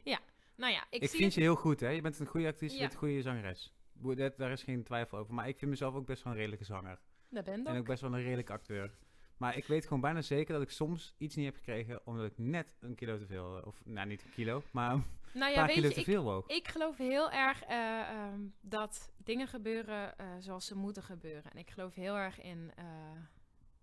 [0.56, 1.88] Nou ja, ik, Ik, zie vind het- je heel goed, hè?
[1.88, 2.86] Je bent een goede actrice, je Ja.
[2.86, 3.72] bent een goede zangeres.
[3.92, 5.34] Dat- Daar is geen twijfel over.
[5.34, 7.00] Maar ik vind mezelf ook best wel een redelijke zanger.
[7.28, 7.80] Dat ben En ik.
[7.80, 8.94] ook best wel een redelijke acteur.
[9.36, 12.38] Maar ik weet gewoon bijna zeker dat ik soms iets niet heb gekregen omdat ik
[12.38, 15.56] net een kilo te veel, eh, of nou niet een kilo, maar een Nou ja,
[15.56, 16.48] paar weet kilo je, te ik, veel woog.
[16.48, 21.50] Ik geloof heel erg eh, ehm, dat dingen gebeuren eh, zoals ze moeten gebeuren.
[21.52, 22.72] En ik geloof heel erg in,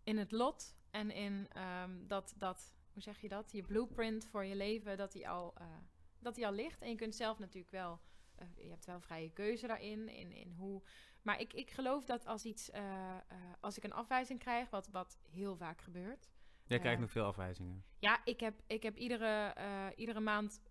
[0.04, 3.52] in het lot en in ehm, dat, dat, hoe zeg je dat?
[3.52, 5.54] Je blueprint voor je leven, dat die al,
[6.20, 6.82] dat die al ligt.
[6.82, 8.00] En je kunt zelf natuurlijk wel,
[8.56, 10.82] je hebt wel vrije keuze daarin, in, in hoe...
[11.22, 14.90] Maar ik, ik geloof dat als iets, eh, eh, als ik een afwijzing krijg, wat,
[14.92, 16.30] wat heel vaak gebeurt,
[16.68, 17.84] Jij eh, krijgt nog veel afwijzingen.
[18.00, 20.62] ja, ik heb, ik heb iedere, eh, iedere maand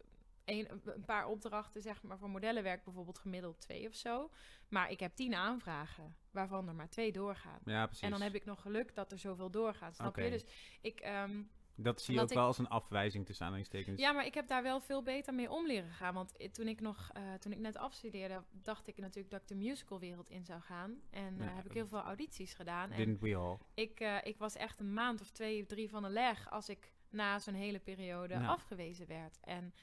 [0.45, 4.31] een, een paar opdrachten, zeg maar, voor modellenwerk bijvoorbeeld gemiddeld twee of zo.
[4.69, 7.61] Maar ik heb tien aanvragen, waarvan er maar twee doorgaan.
[7.65, 8.05] Ja, precies.
[8.05, 10.31] En dan heb ik nog geluk dat er zoveel doorgaan, snap je?
[10.31, 10.45] Dus
[10.81, 11.43] ik, ehm,
[11.81, 14.01] Dat zie je ook wel als een afwijzing tussen aanhalingstekens.
[14.01, 16.14] ja, maar ik heb daar wel veel beter mee om leren gaan.
[16.14, 19.55] Want toen ik nog, eh, toen ik net afstudeerde, dacht ik natuurlijk dat ik de
[19.55, 21.01] musicalwereld in zou gaan.
[21.11, 22.91] En Ja, heb ik heel veel audities gedaan.
[22.91, 23.59] En Didn't we all?
[23.75, 26.69] ik, eh, ik was echt een maand of twee of drie van de leg als
[26.69, 29.38] ik na zo'n hele periode afgewezen werd.
[29.41, 29.75] En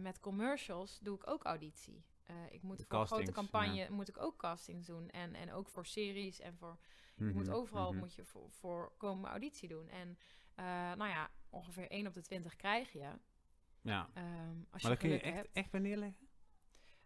[0.00, 2.04] met commercials doe ik ook auditie.
[2.50, 5.10] Ik moet De voor grote campagne moet ik ook castings doen.
[5.10, 6.78] En, en ook voor series en voor
[7.16, 7.98] je moet Mhm, overal mhm.
[7.98, 9.88] moet je voor, voor komen auditie doen.
[9.88, 10.18] En
[10.58, 10.64] eh,
[10.96, 13.10] nou ja, ongeveer 1 op de 20 krijg je.
[13.80, 14.08] Ja.
[14.14, 14.26] ehm,
[14.70, 15.48] als Maar je dat kun je echt, hebt.
[15.52, 16.26] echt bij neerleggen?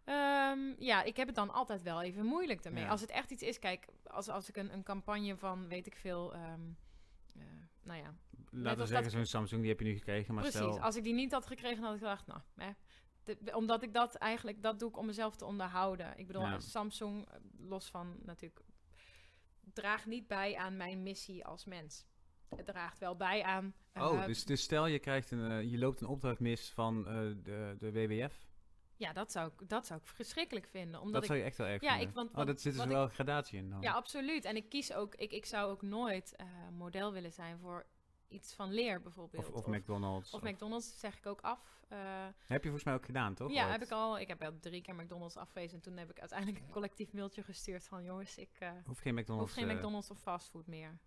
[0.03, 2.69] Ehm, ja, ik heb het dan altijd wel even moeilijk.
[2.75, 2.87] Ja.
[2.87, 5.95] Als het echt iets is, kijk, als, als ik een, een campagne van, weet ik
[5.95, 6.61] veel, ehm,
[7.35, 7.41] eh,
[7.83, 8.13] nou ja,
[8.55, 10.33] Laten we zeggen, zo'n Samsung, die heb je nu gekregen.
[10.33, 10.59] Maar precies.
[10.61, 12.71] stel, Als ik die niet had gekregen, dan had ik gedacht, nou, hè,
[13.23, 16.17] de- omdat ik dat eigenlijk, dat doe ik om mezelf te onderhouden.
[16.17, 16.59] Ik bedoel, Ja.
[16.59, 18.61] Samsung, eh, los van natuurlijk,
[19.73, 22.05] draagt niet bij aan mijn missie als mens.
[22.57, 23.73] Het draagt wel bij aan...
[23.95, 27.07] oh, eh, dus, dus stel je, krijgt een, eh, je loopt een opdracht mis van
[27.07, 27.13] eh,
[27.43, 28.51] de, de WWF.
[28.97, 30.99] Ja, dat zou, ik, dat zou ik verschrikkelijk vinden.
[30.99, 32.07] Omdat Dat ik zou je echt wel erg Ja, vinden.
[32.07, 33.81] ik- want oh, dat zit dus wel gradatie in dan.
[33.81, 34.45] Ja, absoluut.
[34.45, 36.35] En ik kies ook, ik, ik zou ook nooit
[36.71, 37.85] model willen zijn voor
[38.27, 39.49] iets van leer bijvoorbeeld.
[39.49, 40.33] of, of McDonald's.
[40.33, 41.81] of McDonald's zeg ik ook af.
[42.45, 43.51] Heb je volgens mij ook gedaan, toch?
[43.51, 43.71] ja, Ooit?
[43.71, 44.19] heb ik al.
[44.19, 45.75] Ik heb wel drie keer McDonald's afgewezen.
[45.77, 48.49] En toen heb ik uiteindelijk een collectief mailtje gestuurd van jongens, ik
[48.85, 49.53] Hoeft geen hoef McDonald's.
[49.53, 50.99] geen eh, McDonald's of fastfood meer.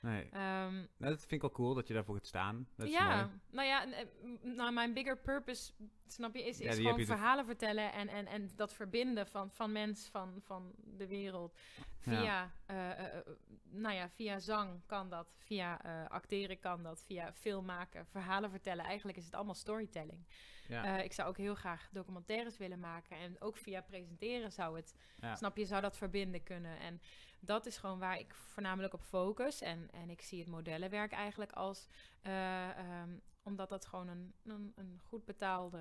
[0.00, 0.28] Nee.
[0.30, 2.68] Ehm, Nou, dat vind ik wel cool dat je daarvoor gaat staan.
[2.76, 3.40] Dat is ja, mooi.
[3.50, 4.06] nou ja, eh,
[4.42, 5.72] nou, mijn bigger purpose,
[6.06, 9.50] snap je, is, Ja, is gewoon dus- verhalen vertellen en, en, en dat verbinden van,
[9.50, 11.58] van mens, van, van de wereld.
[11.98, 13.26] Via, eh, eh,
[13.62, 15.74] nou ja, via zang kan dat, via
[16.08, 18.84] acteren kan dat, via film maken, verhalen vertellen.
[18.84, 20.26] Eigenlijk is het allemaal storytelling.
[20.68, 20.98] Ja.
[20.98, 23.16] Ik zou ook heel graag documentaires willen maken.
[23.16, 24.94] En ook via presenteren zou het,
[25.34, 26.78] snap je, zou dat verbinden kunnen.
[26.78, 27.00] En
[27.40, 29.60] dat is gewoon waar ik voornamelijk op focus.
[29.60, 31.86] En, en ik zie het modellenwerk eigenlijk als,
[32.22, 33.10] eh, ehm,
[33.42, 35.78] omdat dat gewoon een, een, een goed betaalde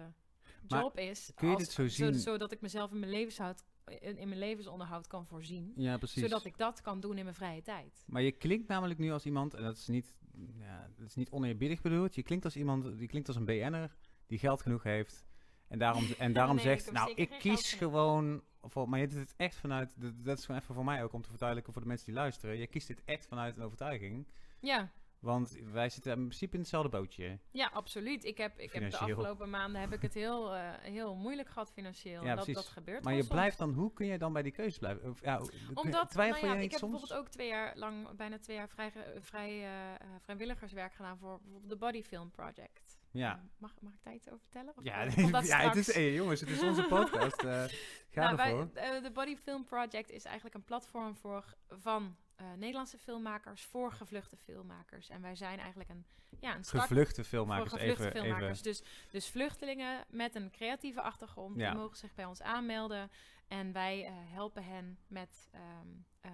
[0.70, 1.32] Maar job is.
[1.36, 2.14] kun je als- dit zo zien?
[2.14, 5.74] zodat ik mezelf in mijn, levenshoud, in, in mijn levensonderhoud kan voorzien.
[5.76, 6.22] ja, precies.
[6.24, 8.04] Zodat ik dat kan doen in mijn vrije tijd.
[8.08, 10.16] Maar je klinkt namelijk nu als iemand, en dat is niet,
[10.58, 12.16] ja, dat is niet oneerbiedig bedoeld.
[12.16, 13.96] Je klinkt als iemand, die klinkt als een BN'er
[14.28, 15.28] die geld genoeg heeft.
[15.70, 19.34] En daarom, en daarom Nee, zegt, nou, ik kies gewoon voor, maar je doet het
[19.38, 22.06] echt vanuit, dat, is gewoon even voor mij ook om te verduidelijken voor de mensen
[22.06, 22.58] die luisteren.
[22.58, 24.28] Je kiest dit echt vanuit een overtuiging.
[24.60, 27.40] Ja, Want wij zitten in principe in hetzelfde bootje.
[27.52, 28.24] ja absoluut.
[28.26, 31.72] Ik heb, ik heb de afgelopen maanden heb ik het heel, eh, heel moeilijk gehad
[31.72, 32.24] financieel.
[32.24, 32.64] Ja, dat, precies.
[32.64, 33.34] dat gebeurt Maar je soms.
[33.34, 35.10] blijft dan, hoe kun je dan bij die keuze blijven?
[35.10, 35.42] Of, ja,
[35.74, 36.92] Omdat, twijfel nou ja, je ik heb soms?
[36.92, 41.40] bijvoorbeeld ook twee jaar lang, bijna twee jaar vrij, vrij eh, eh, vrijwilligerswerk gedaan voor
[41.42, 42.99] bijvoorbeeld de Body Film Project.
[43.12, 43.32] Ja.
[43.36, 44.74] Eh, mag, mag ik daar iets over vertellen?
[44.78, 45.04] Of Ja,
[45.44, 47.44] ja het is, hey, jongens, het is onze podcast.
[47.44, 47.64] eh
[48.10, 48.70] ga Nou, ervoor.
[48.74, 53.92] eh, de Body Film Project is eigenlijk een platform voor, van eh, Nederlandse filmmakers voor
[53.92, 55.10] gevluchte filmmakers.
[55.10, 56.06] En wij zijn eigenlijk een,
[56.40, 58.50] ja, een start Gevluchte filmmakers, voor gevluchte even, filmmakers.
[58.60, 58.64] even.
[58.64, 61.74] Dus, dus vluchtelingen met een creatieve achtergrond Ja.
[61.74, 63.12] mogen zich bij ons aanmelden.
[63.48, 66.32] En wij eh, helpen hen met eh,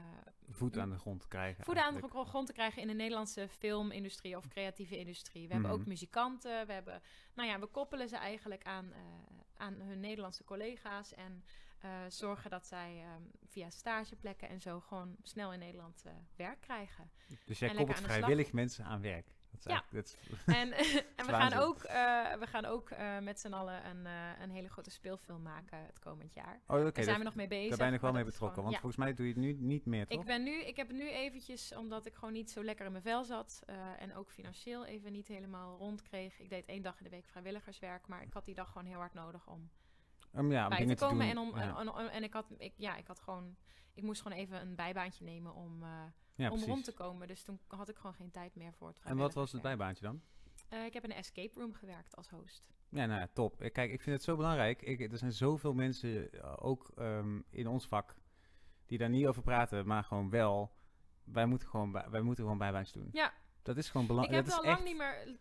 [0.50, 1.64] voet aan de grond krijgen.
[1.64, 5.48] voeten aan de grond te krijgen in de Nederlandse filmindustrie of creatieve industrie.
[5.48, 5.80] We hebben Mhm.
[5.80, 6.68] ook muzikanten.
[6.68, 7.02] We, hebben,
[7.34, 8.94] nou ja, we koppelen ze eigenlijk aan,
[9.58, 11.14] aan hun Nederlandse collega's.
[11.14, 11.44] En
[11.80, 16.62] eh, zorgen dat zij ehm, via stageplekken en zo gewoon snel in Nederland eh, werk
[16.62, 17.10] krijgen.
[17.46, 19.26] Dus jij koppelt vrijwillig mensen aan werk.
[19.52, 19.72] Dat is Ja.
[19.72, 20.72] eigenlijk- dat is- En,
[21.18, 22.90] en we gaan ook, eh, we gaan ook
[23.22, 24.06] met z'n allen een,
[24.42, 26.62] een hele grote speelfilm maken het komend jaar.
[26.68, 26.94] oh.
[26.94, 27.70] Daar zijn we nog mee bezig.
[27.70, 28.50] daar ben ik wel mee betrokken.
[28.56, 28.82] gewoon- Want ja.
[28.82, 30.20] volgens mij doe je het nu niet meer, toch?
[30.20, 32.92] Ik, ben nu, ik heb het nu eventjes, omdat ik gewoon niet zo lekker in
[32.92, 33.64] mijn vel zat.
[34.00, 36.40] en ook financieel even niet helemaal rond kreeg.
[36.40, 38.08] Ik deed één dag in de week vrijwilligerswerk.
[38.08, 39.70] Maar ik had die dag gewoon heel hard nodig om
[40.38, 41.30] Um, ja, om bij te komen.
[41.30, 41.78] en, om, ja.
[41.80, 43.56] en, en, en ik had, ik, ja, ik had gewoon,
[43.94, 45.90] ik moest gewoon even een bijbaantje nemen om, eh,
[46.36, 47.28] ja, om rond te komen.
[47.28, 50.04] Dus toen had ik gewoon geen tijd meer voor het En wat was het bijbaantje
[50.04, 50.22] dan?
[50.70, 52.74] Eh, ik heb in een escape room gewerkt als host.
[52.90, 53.58] Ja, nou ja, top.
[53.58, 54.82] Kijk, ik vind het zo belangrijk.
[54.82, 58.16] Ik, er zijn zoveel mensen, eh, ook ehm, in ons vak,
[58.86, 60.74] die daar niet over praten, maar gewoon wel.
[61.24, 63.10] Wij moeten gewoon, wij moeten gewoon bijbaantjes doen.
[63.12, 63.34] Ja.
[63.66, 64.46] Dat is gewoon ik belangrijk.
[64.46, 64.88] heb Dat al lang echt...
[64.88, 65.38] niet meer.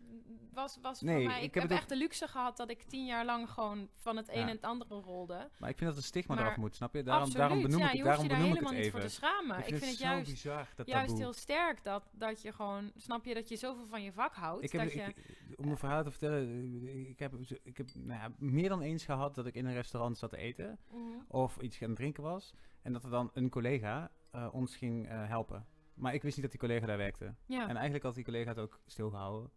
[0.53, 2.83] Was, was Nee, voor mij, ik ik, heb heb, echt de luxe gehad dat ik
[2.83, 4.41] tien jaar lang gewoon van het een Ja.
[4.43, 5.51] en het andere rolde.
[5.59, 7.03] Maar ik vind dat een stigma Maar eraf moet, snap je?
[7.03, 8.91] Daarom, Absoluut, daarom benoem ja, ik je het, daarom je daar benoem ik helemaal niet
[8.93, 9.59] voor te schamen.
[9.59, 11.23] Ik, vind het juist, bizar, dat juist taboe.
[11.23, 14.65] heel sterk dat, dat je gewoon, snap je, dat je zoveel van je vak houdt.
[14.65, 15.09] Ik heb, dat ik- je,
[15.49, 19.05] ik- om een verhaal te vertellen, ik heb, ik heb nou ja, meer dan eens
[19.05, 21.01] gehad dat ik in een restaurant zat te eten Mhm.
[21.29, 25.09] of iets aan het drinken was en dat er dan een collega eh, ons ging
[25.09, 25.67] eh, helpen.
[25.95, 27.35] Maar ik wist niet dat die collega daar werkte.
[27.47, 27.63] ja.
[27.69, 29.51] En eigenlijk had die collega het ook stilgehouden.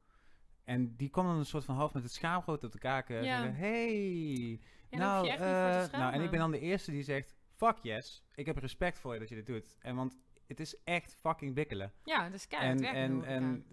[0.64, 3.24] En die kwam dan een soort van half met het schaamrood op de kaken.
[3.24, 3.42] Ja.
[3.42, 5.40] Zeggen, hey, Ja, nou, eh,
[5.92, 9.14] nou, en ik ben dan de eerste die zegt, fuck yes, ik heb respect voor
[9.14, 9.78] je dat je dit doet.
[9.80, 11.92] En want het is echt fucking bikkelen.
[12.04, 13.66] ja, dus keihard en en, en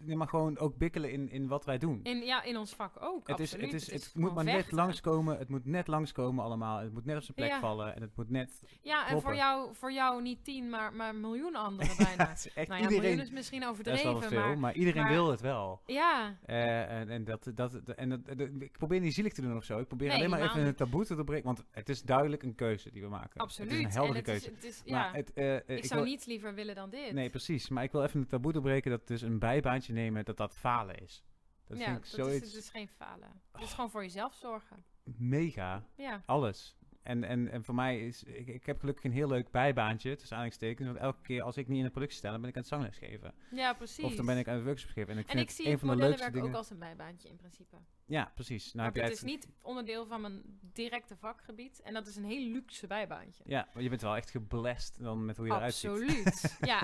[0.00, 2.00] nee, maar gewoon ook bikkelen in, in wat wij doen.
[2.02, 3.72] in, ja, in ons vak ook, het, is, absoluut.
[3.72, 6.78] het, is, het, moet maar net langskomen, het moet net langskomen allemaal.
[6.78, 7.60] Het moet net op zijn plek Ja.
[7.60, 8.62] vallen en het moet net...
[8.82, 9.20] Ja, en kloppen.
[9.28, 12.28] voor jou, voor jou niet tien, maar, maar miljoen anderen Ja, bijna.
[12.28, 13.24] het is echt nou ja, miljoen iedereen...
[13.26, 15.80] is misschien Dat is overdreven, wel wat veel, maar, maar iedereen maar- wil het wel.
[15.86, 19.56] ja, Eh, en en, dat, dat, en dat, dat- ik probeer niet zielig te doen
[19.56, 19.78] of zo.
[19.78, 21.44] Ik probeer Nee, alleen maar even een taboe te doorbreken.
[21.44, 23.40] Want het is duidelijk een keuze die we maken.
[23.40, 23.70] absoluut.
[23.70, 24.46] Het is een heldere het keuze.
[24.50, 27.12] Is, het is, maar ja, het, eh, ik, zou wil- niets liever willen dan dit.
[27.12, 27.68] Nee, precies.
[27.68, 30.98] Maar ik wil even een taboe doorbreken dat dus een bijbaantje nemen, dat dat falen
[30.98, 31.24] is.
[31.66, 33.40] Dat ja, vind ik dat is, zoiets het is geen falen.
[33.52, 34.84] Het is gewoon voor jezelf zorgen.
[35.04, 35.84] mega.
[35.96, 36.76] Ja, Alles.
[37.02, 40.30] En, en, en voor mij is, ik, ik heb gelukkig een heel leuk bijbaantje, tussen
[40.36, 40.88] aanhalingstekens.
[40.88, 42.70] Want elke keer als ik niet in de productie sta, dan ben ik aan het
[42.70, 43.34] zangles geven.
[43.50, 44.04] ja precies.
[44.04, 45.12] Of dan ben ik aan het workshop geven.
[45.12, 46.48] En ik en vind ik het zie een het van de leukste dingen.
[46.48, 47.76] ook als een bijbaantje in principe.
[48.06, 48.72] Ja, precies.
[48.72, 51.80] Nou jij het is niet onderdeel van mijn directe vakgebied.
[51.82, 53.44] En dat is een heel luxe bijbaantje.
[53.46, 55.90] Ja, maar je bent wel echt geblest dan met hoe je eruit ziet.
[55.90, 56.56] Absoluut.
[56.72, 56.80] ja.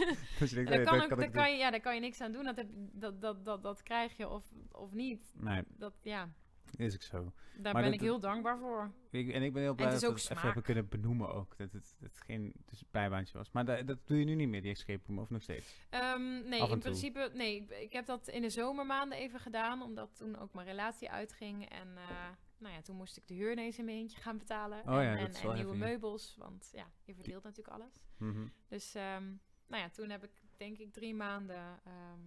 [0.38, 2.00] Dus je denkt, daar kan, ook, kan daar, ik kan je, ja, daar kan je
[2.00, 2.44] niks aan doen.
[2.44, 5.32] Dat, heb, dat, dat, dat, dat krijg je of, of niet.
[5.34, 6.28] Nee, Dat, ja,
[6.76, 7.32] is ook zo.
[7.54, 8.92] daar Maar ben dat- ik heel dankbaar voor.
[9.10, 11.56] Ik, en ik ben heel blij dat we ook het even hebben kunnen benoemen ook.
[11.56, 13.50] Dat het, dat het geen dus bijbaantje was.
[13.50, 15.74] Maar da- dat doe je nu niet meer, die escape room, of nog steeds?
[15.90, 20.16] Ehm, nee, in principe, nee, ik, ik heb dat in de zomermaanden even gedaan, omdat
[20.16, 21.68] toen ook mijn relatie uitging.
[21.68, 24.82] En eh, nou ja, toen moest ik de huur ineens in mijn eentje gaan betalen.
[24.86, 28.02] Oh en ja, nieuwe meubels, want ja, je verdeelt natuurlijk alles.
[28.16, 28.46] Mhm.
[28.68, 29.24] Dus ehm,
[29.66, 32.20] nou ja, toen heb ik denk ik drie maanden ehm,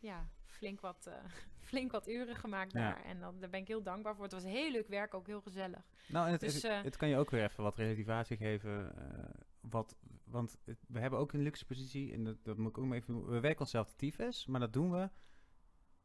[0.00, 1.14] ja, flink, wat, eh,
[1.70, 2.78] flink wat uren gemaakt Ja.
[2.80, 3.04] daar.
[3.04, 4.24] En dan, daar ben ik heel dankbaar voor.
[4.24, 5.82] Het was heel leuk werk, ook heel gezellig.
[6.08, 8.96] Nou, en het, Dus, het, eh, het kan je ook weer even wat relativatie geven.
[8.96, 9.24] eh,
[9.60, 12.12] wat, want het- we hebben ook een luxe positie.
[12.12, 13.26] En dat, dat moet ik ook maar even doen.
[13.26, 15.10] We werken onszelf de tyfus, maar dat doen we.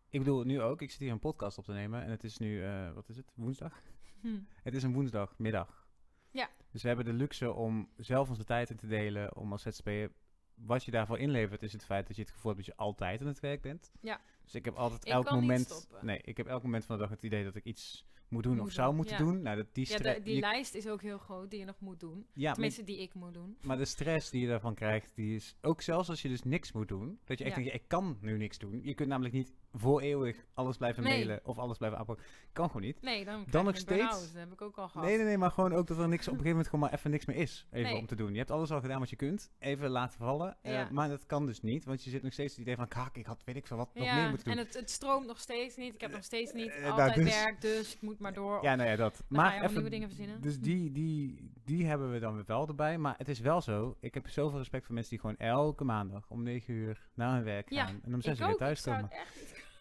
[0.10, 0.82] Ik bedoel, nu ook.
[0.82, 2.04] Ik zit hier een podcast op te nemen.
[2.04, 3.32] En het is nu, wat is het?
[3.36, 3.82] Woensdag?
[4.22, 4.40] Hm.
[4.64, 5.88] Het is een woensdagmiddag.
[6.32, 6.50] Ja.
[6.72, 9.36] Dus we hebben de luxe om zelf onze tijd in te delen.
[9.36, 10.12] Om als ZZP'er...
[10.56, 13.22] Wat je daarvoor inlevert is het feit dat je het gevoel hebt dat je altijd
[13.22, 13.92] aan het werk bent.
[14.02, 14.22] Ja.
[14.44, 15.88] Dus ik heb altijd Ik elk moment...
[16.02, 18.56] Nee, ik heb elk moment van de dag het idee dat ik iets moet doen
[18.56, 19.24] Moet of zou doen, moeten ja.
[19.24, 19.42] doen.
[19.42, 22.00] Nou, dat, die Ja, die je- lijst is ook heel groot die je nog moet
[22.00, 22.26] doen.
[22.34, 23.58] ja, maar, Tenminste, die ik moet doen.
[23.62, 26.72] maar de stress die je daarvan krijgt, die is ook zelfs als je dus niks
[26.72, 27.20] moet doen.
[27.24, 27.62] Dat je echt Ja.
[27.64, 28.80] denkt, ik kan nu niks doen.
[28.84, 31.12] Je kunt namelijk niet voor eeuwig alles blijven Nee.
[31.26, 32.26] mailen of alles blijven aanpakken.
[32.54, 33.02] Kan gewoon niet.
[33.02, 34.32] Nee, dan, Dan nog steeds-.
[34.34, 35.08] Dat heb ik ook al gehad.
[35.08, 36.94] Nee, nee, nee, maar gewoon ook dat er niks op een gegeven moment gewoon maar
[36.94, 37.68] even niks meer is.
[37.72, 38.00] Even Nee.
[38.00, 38.32] om te doen.
[38.32, 39.52] Je hebt alles al gedaan wat je kunt.
[39.60, 40.58] Even laten vallen.
[40.62, 40.88] Eh, Ja.
[40.92, 43.26] maar dat kan dus niet, want je zit nog steeds het idee van, kak, ik
[43.26, 44.58] had weet ik veel wat nog ja, meer moeten doen.
[44.58, 45.94] en het, het stroomt nog steeds niet.
[45.94, 48.64] Ik heb nog steeds niet Eh, nou, altijd dus- werk, dus ik moet maar door.
[48.64, 49.24] Ja, nou ja, dat.
[49.28, 50.42] maar even, nieuwe dingen verzinnen.
[50.42, 52.98] Dus die, die, die hebben we dan wel erbij.
[52.98, 56.26] Maar het is wel zo, ik heb zoveel respect voor mensen die gewoon elke maandag
[56.30, 58.00] om 9 uur naar hun werk Ja, gaan.
[58.04, 59.10] En om 6 ik uur thuis komen.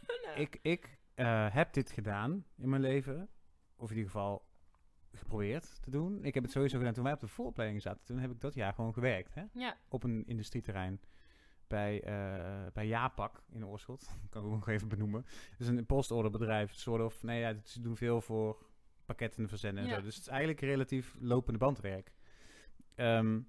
[0.06, 0.36] Kunnen.
[0.44, 3.28] Ik, ik eh, heb dit gedaan in mijn leven.
[3.76, 4.46] Of in ieder geval
[5.12, 6.24] geprobeerd te doen.
[6.24, 8.04] Ik heb het sowieso gedaan toen wij op de vooropleiding zaten.
[8.04, 9.34] Toen heb ik dat jaar gewoon gewerkt.
[9.34, 9.44] Hè?
[9.52, 11.00] Ja, Op een industrieterrein.
[11.66, 14.00] Bij, eh bij Japak in Oorschot.
[14.00, 15.24] Dat kan ik ook nog even benoemen.
[15.50, 16.72] Het is een postorderbedrijf.
[16.74, 18.66] Soort of, nee ja, ze doen veel voor
[19.04, 19.96] pakketten verzenden en Ja.
[19.96, 20.02] zo.
[20.02, 22.12] Dus het is eigenlijk relatief lopende bandwerk.
[22.94, 23.40] Ehm,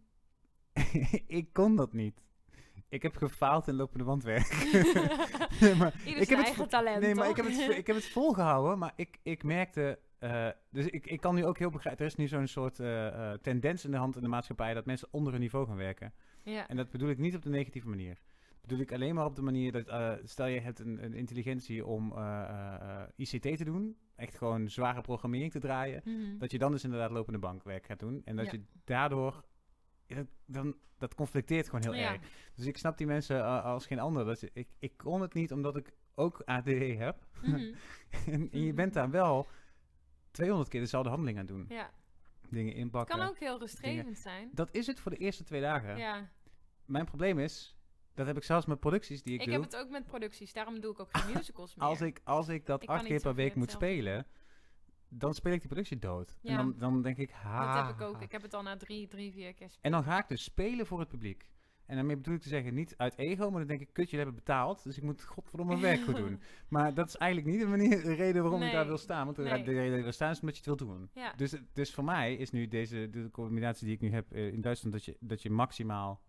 [1.28, 2.24] ik kon dat niet.
[2.90, 4.48] Ik heb gefaald in lopende bandwerk.
[5.80, 8.06] maar Ieder ik heb het eigen talent, Nee, maar ik heb het, ik heb het
[8.10, 10.00] volgehouden, maar ik, ik merkte...
[10.20, 12.02] eh, dus ik, ik kan nu ook heel begrijpen...
[12.06, 14.74] Er is nu zo'n soort eh, eh, tendens in de hand in de maatschappij...
[14.74, 16.14] dat mensen onder hun niveau gaan werken.
[16.44, 16.68] ja.
[16.68, 18.14] En dat bedoel ik niet op de negatieve manier.
[18.50, 20.20] Dat bedoel ik alleen maar op de manier dat...
[20.24, 22.14] stel je hebt een, een intelligentie om
[23.16, 23.98] ICT te doen...
[24.16, 26.02] echt gewoon zware programmering te draaien...
[26.04, 26.38] Mhm.
[26.38, 28.22] dat je dan dus inderdaad lopende bankwerk gaat doen.
[28.26, 28.52] En dat Ja.
[28.52, 29.44] je daardoor...
[30.08, 32.12] dat, dan, dat conflicteert gewoon heel Ja.
[32.14, 32.22] erg.
[32.56, 34.26] Dus ik snap die mensen eh, als geen ander.
[34.26, 37.26] Dat ik, ik kon het niet omdat ik ook ADD heb.
[37.42, 37.56] Mhm.
[38.26, 39.48] en, en je bent daar wel
[40.32, 41.66] 200 keer dezelfde handeling aan doen.
[41.70, 41.90] Ja,
[42.50, 43.18] Dingen het inpakken.
[43.18, 44.50] kan ook heel rustgevend zijn.
[44.54, 45.98] Dat is het voor de eerste twee dagen.
[45.98, 46.30] Ja,
[46.86, 47.76] Mijn probleem is,
[48.14, 49.54] dat heb ik zelfs met producties die ik, ik doe.
[49.56, 50.54] heb het ook met producties.
[50.54, 51.88] Daarom doe ik ook geen musicals meer.
[51.88, 53.88] als, ik, als ik dat Ik acht keer per week moet hetzelfde.
[53.94, 54.26] spelen,
[55.18, 56.38] dan speel ik die productie dood.
[56.44, 57.76] En dan, dan denk ik, ha.
[57.76, 58.22] Dat heb ik ook.
[58.22, 60.86] Ik heb het al na drie, drie vier keer En dan ga ik dus spelen
[60.86, 61.50] voor het publiek.
[61.86, 64.26] En daarmee bedoel ik te zeggen, niet uit ego, maar dan denk ik, kut, jullie
[64.26, 66.42] hebben betaald, dus ik moet godverdomme mijn werk goed doen.
[66.70, 69.26] Maar dat is eigenlijk niet de, manier, de reden waarom ik daar wil staan.
[69.26, 69.64] Want de, Nee.
[69.64, 71.10] de reden dat wil staan is omdat je het wil doen.
[71.14, 74.54] Ja, Dus, dus voor mij is nu deze de combinatie die ik nu heb eh,
[74.54, 76.22] in Duitsland, dat je, dat je maximaal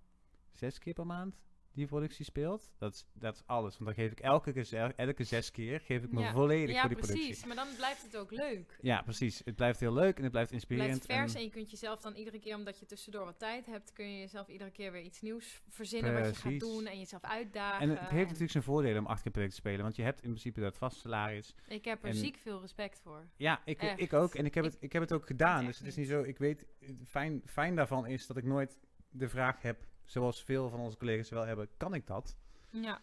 [0.53, 1.37] zes keer per maand
[1.77, 2.71] die productie speelt.
[2.79, 3.79] Dat is, dat is alles.
[3.79, 6.33] Want dan geef ik elke, keer elke zes keer geef ik me Ja.
[6.33, 7.17] volledig ja voor die precies.
[7.21, 7.47] productie.
[7.47, 8.79] Maar dan blijft het ook leuk.
[8.81, 9.43] Ja, precies.
[9.45, 11.07] Het blijft heel leuk en het blijft Het inspirerend.
[11.07, 13.67] blijft vers en- en je kunt jezelf dan iedere keer, omdat je tussendoor wat tijd
[13.67, 16.61] hebt, kun je jezelf iedere keer weer iets nieuws verzinnen wat je gaat Precies.
[16.61, 17.81] doen en jezelf uitdagen.
[17.81, 19.83] en het heeft natuurlijk zijn voordelen om acht keer per week te spelen.
[19.83, 21.55] Want je hebt in principe dat vast salaris.
[21.69, 23.27] Ik heb er en- ziek veel respect voor.
[23.37, 24.01] Ja, ik, Echt.
[24.01, 24.35] ik ook.
[24.35, 25.65] En ik heb, Ik- het, ik heb het ook gedaan.
[25.65, 26.09] Dus het is niet.
[26.09, 26.23] zo.
[26.23, 28.79] Ik weet, het fijn, fijn daarvan is dat ik nooit
[29.11, 32.37] de vraag heb, zoals veel van onze collega's wel hebben, kan ik dat?
[32.71, 33.01] Ja,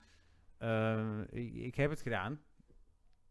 [0.58, 2.42] Eh, ik, ik heb het gedaan.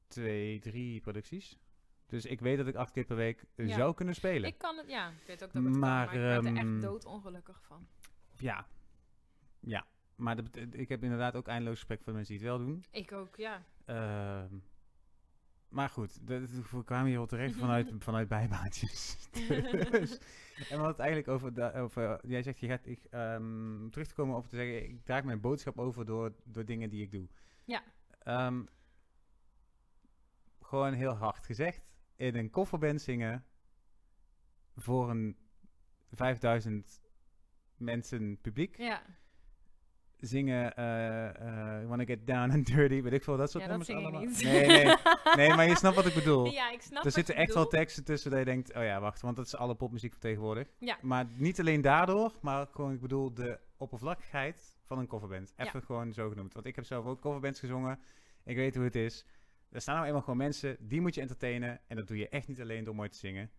[0.07, 1.59] Twee, drie producties.
[2.07, 3.75] Dus ik weet dat ik acht keer per week Ja.
[3.77, 4.51] zou kunnen spelen.
[4.51, 6.57] ik kan het, ja, ik weet ook dat het Maar, kan, maar ik werd er
[6.57, 7.87] ehm, echt doodongelukkig van.
[8.39, 8.67] Ja.
[9.61, 9.87] Ja.
[10.17, 12.85] Maar dat ik heb inderdaad ook eindeloos respect voor mensen die het wel doen.
[12.91, 13.65] Ik ook, ja.
[13.85, 14.55] Ehm,
[15.73, 19.17] maar goed, dat- we kwamen hier al terecht vanuit, vanuit bijbaantjes.
[19.91, 20.19] Dus-
[20.69, 21.53] en het eigenlijk over,
[22.29, 25.41] jij zegt, je gaat, ik, ehm, terug te komen over te zeggen, ik draag mijn
[25.41, 27.29] boodschap over door, door dingen die ik doe.
[27.65, 27.83] Ja.
[28.23, 28.63] Ehm,
[30.61, 31.83] gewoon heel hard gezegd,
[32.17, 33.45] in een kofferband zingen
[34.77, 35.37] voor een
[36.11, 37.01] 5000
[37.77, 39.03] mensen publiek Ja,
[40.27, 43.89] zingen eh Wanna Get Down and Dirty, weet ik veel, dat soort ja dat nummers
[43.89, 44.31] zing allemaal.
[44.31, 44.43] niet.
[44.43, 44.97] Nee, nee,
[45.49, 46.45] nee, maar je snapt wat ik bedoel.
[46.47, 49.21] ja, ik snap er zitten echt wel teksten tussen dat je denkt, oh ja, wacht,
[49.21, 50.69] want dat is alle popmuziek van tegenwoordig.
[50.79, 50.99] Ja.
[51.01, 55.53] Maar niet alleen daardoor, maar gewoon, ik bedoel, de oppervlakkigheid van een coverband.
[55.57, 55.65] Ja.
[55.65, 56.55] Even gewoon zo genoemd.
[56.55, 57.99] Want ik heb zelf ook coverbands gezongen.
[58.45, 59.27] Ik weet hoe het is.
[59.71, 61.81] Er staan nou eenmaal gewoon mensen, die moet je entertainen.
[61.87, 63.51] En dat doe je echt niet alleen door mooi te zingen.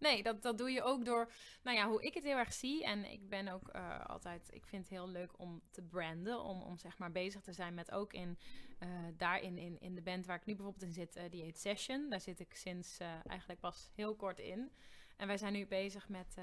[0.00, 1.32] Nee, dat, dat doe je ook door,
[1.62, 2.84] nou ja, hoe ik het heel erg zie.
[2.84, 6.42] En ik ben ook eh, altijd, ik vind het heel leuk om te branden.
[6.42, 8.38] Om, om zeg maar bezig te zijn met ook in,
[8.78, 11.58] eh daarin in, in de band waar ik nu bijvoorbeeld in zit, eh, die heet
[11.58, 12.10] Session.
[12.10, 14.72] Daar zit ik sinds eigenlijk pas heel kort in.
[15.16, 16.36] En wij zijn nu bezig met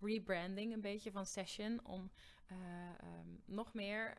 [0.00, 1.80] rebranding een beetje van Session.
[1.84, 2.10] Om
[2.46, 2.56] eh,
[2.98, 4.16] ehm, nog meer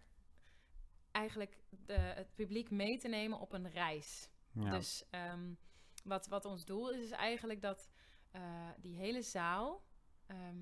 [1.11, 4.29] eigenlijk de, het publiek mee te nemen op een reis.
[4.51, 4.69] Ja.
[4.69, 5.53] Dus ehm,
[6.03, 7.89] wat, wat ons doel is, is eigenlijk dat
[8.35, 8.41] eh,
[8.81, 9.81] die hele zaal
[10.25, 10.59] ehm,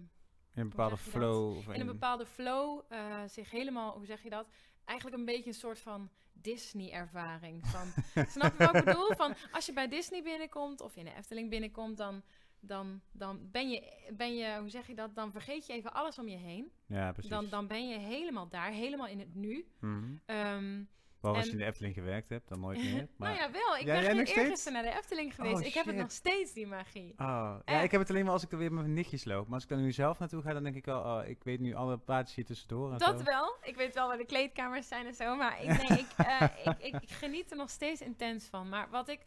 [0.54, 1.58] in een bepaalde flow.
[1.58, 2.82] Of in een bepaalde flow
[3.28, 4.48] zich helemaal, hoe zeg je dat?
[4.86, 7.66] Eigenlijk een beetje een soort van Disney-ervaring.
[7.66, 7.88] Van,
[8.36, 9.16] snap je wat ik bedoel?
[9.16, 12.22] Van, als je bij Disney binnenkomt of in de Efteling binnenkomt, dan,
[12.60, 15.16] dan, dan ben, je, ben je, hoe zeg je dat?
[15.16, 16.72] Dan vergeet je even alles om je heen.
[16.86, 17.32] ja, precies.
[17.32, 19.68] Dan, dan ben je helemaal daar, helemaal in het nu.
[19.80, 20.16] Mhm.
[20.26, 20.84] Ehm,
[21.24, 23.08] Behalve als en- je in de Efteling gewerkt hebt, dan nooit meer.
[23.18, 23.30] Maar...
[23.30, 23.76] nou ja, wel.
[23.78, 25.56] Ik Ja, ben geen eergisteren naar de Efteling geweest.
[25.60, 27.14] Oh, ik heb het nog steeds, die magie.
[27.18, 29.46] Oh, ja, ik heb het alleen maar als ik er weer met mijn nichtjes loop.
[29.46, 31.60] Maar als ik er nu zelf naartoe ga, dan denk ik wel, oh, ik weet
[31.60, 32.92] nu alle plaatjes hier tussendoor.
[32.92, 33.24] En Dat zo.
[33.26, 33.56] wel.
[33.62, 35.36] Ik weet wel waar de kleedkamers zijn en zo.
[35.36, 38.70] Maar ik, nee, ik, eh, ik, ik, ik geniet er nog steeds intens van.
[38.70, 39.26] Maar wat ik.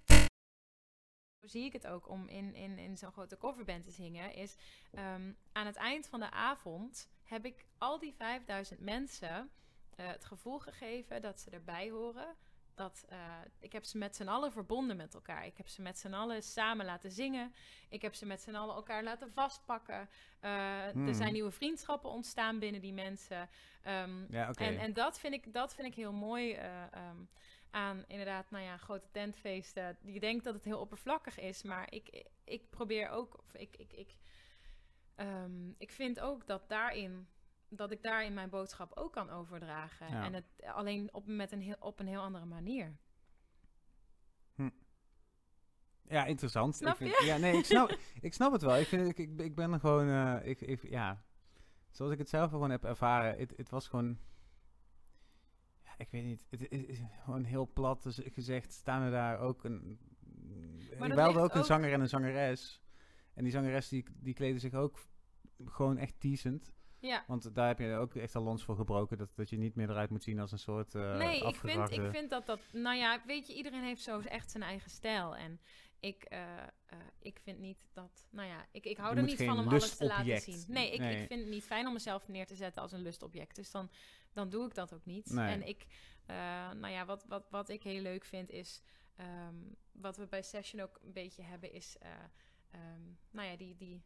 [1.41, 4.35] Zo zie ik het ook om in, in, in zo'n grote coverband te zingen.
[4.35, 4.57] Is
[4.93, 9.51] ehm, aan het eind van de avond heb ik al die 5000 mensen
[9.97, 12.37] eh, het gevoel gegeven dat ze erbij horen.
[12.75, 13.19] Dat, eh,
[13.61, 15.47] ik heb ze met z'n allen verbonden met elkaar.
[15.47, 17.55] Ik heb ze met z'n allen samen laten zingen.
[17.89, 20.09] Ik heb ze met z'n allen elkaar laten vastpakken.
[20.41, 21.09] Eh, Hmm.
[21.09, 23.49] Er zijn nieuwe vriendschappen ontstaan binnen die mensen.
[23.83, 27.17] Ehm, Ja, en, en dat, vind ik, dat vind ik heel mooi eh, ehm,
[27.71, 29.99] aan inderdaad, nou ja, grote tentfeesten.
[30.03, 33.93] Je denkt dat het heel oppervlakkig is, maar ik, ik probeer ook, of ik, ik,
[33.93, 34.17] ik,
[35.15, 37.29] ehm, ik vind ook dat daarin,
[37.69, 40.09] dat ik daarin mijn boodschap ook kan overdragen.
[40.09, 40.25] Ja.
[40.25, 42.97] En het alleen op, met een heel, op een heel andere manier.
[46.09, 46.77] Ja, interessant.
[46.77, 48.77] Snap ik vind- Ja, nee, ik snap, ik snap het wel.
[48.77, 51.25] Ik, vind, ik, ik, ik ben gewoon, eh, ik, ik, ja,
[51.91, 54.19] zoals ik het zelf gewoon heb ervaren, het, het was gewoon,
[55.85, 59.39] ja, ik weet niet, het, het is gewoon heel plat dus gezegd, staan er daar
[59.39, 59.99] ook een,
[60.99, 62.83] Maar hadden ligt ook een ook- zanger en een zangeres.
[63.35, 64.99] En die zangeres die, die kleden zich ook
[65.65, 66.73] gewoon echt decent.
[67.01, 67.25] Ja.
[67.27, 69.19] Want daar heb je ook echt al lons voor gebroken.
[69.19, 71.91] Dat, dat je niet meer eruit moet zien als een soort eh nee, ik vind,
[71.91, 72.61] ik vind dat dat...
[72.73, 75.37] Nou ja, weet je, iedereen heeft zo echt zijn eigen stijl.
[75.37, 75.61] En
[76.01, 78.29] ik, eh, eh, ik vind niet dat...
[78.31, 80.65] Nou ja, ik, ik hou Je er niet van om alles te laten zien.
[80.69, 81.21] Nee ik, Nee.
[81.23, 83.57] ik vind het niet fijn om mezelf neer te zetten als een lustobject.
[83.57, 83.91] Dus dan,
[84.33, 85.31] dan doe ik dat ook niet.
[85.31, 85.53] Nee.
[85.53, 85.87] En ik...
[86.77, 88.83] nou ja, wat, wat, wat ik heel leuk vind is...
[89.17, 89.55] ehm,
[89.93, 91.97] wat we bij Session ook een beetje hebben is...
[91.99, 92.11] eh,
[92.71, 93.77] ehm, nou ja, die...
[93.77, 94.03] die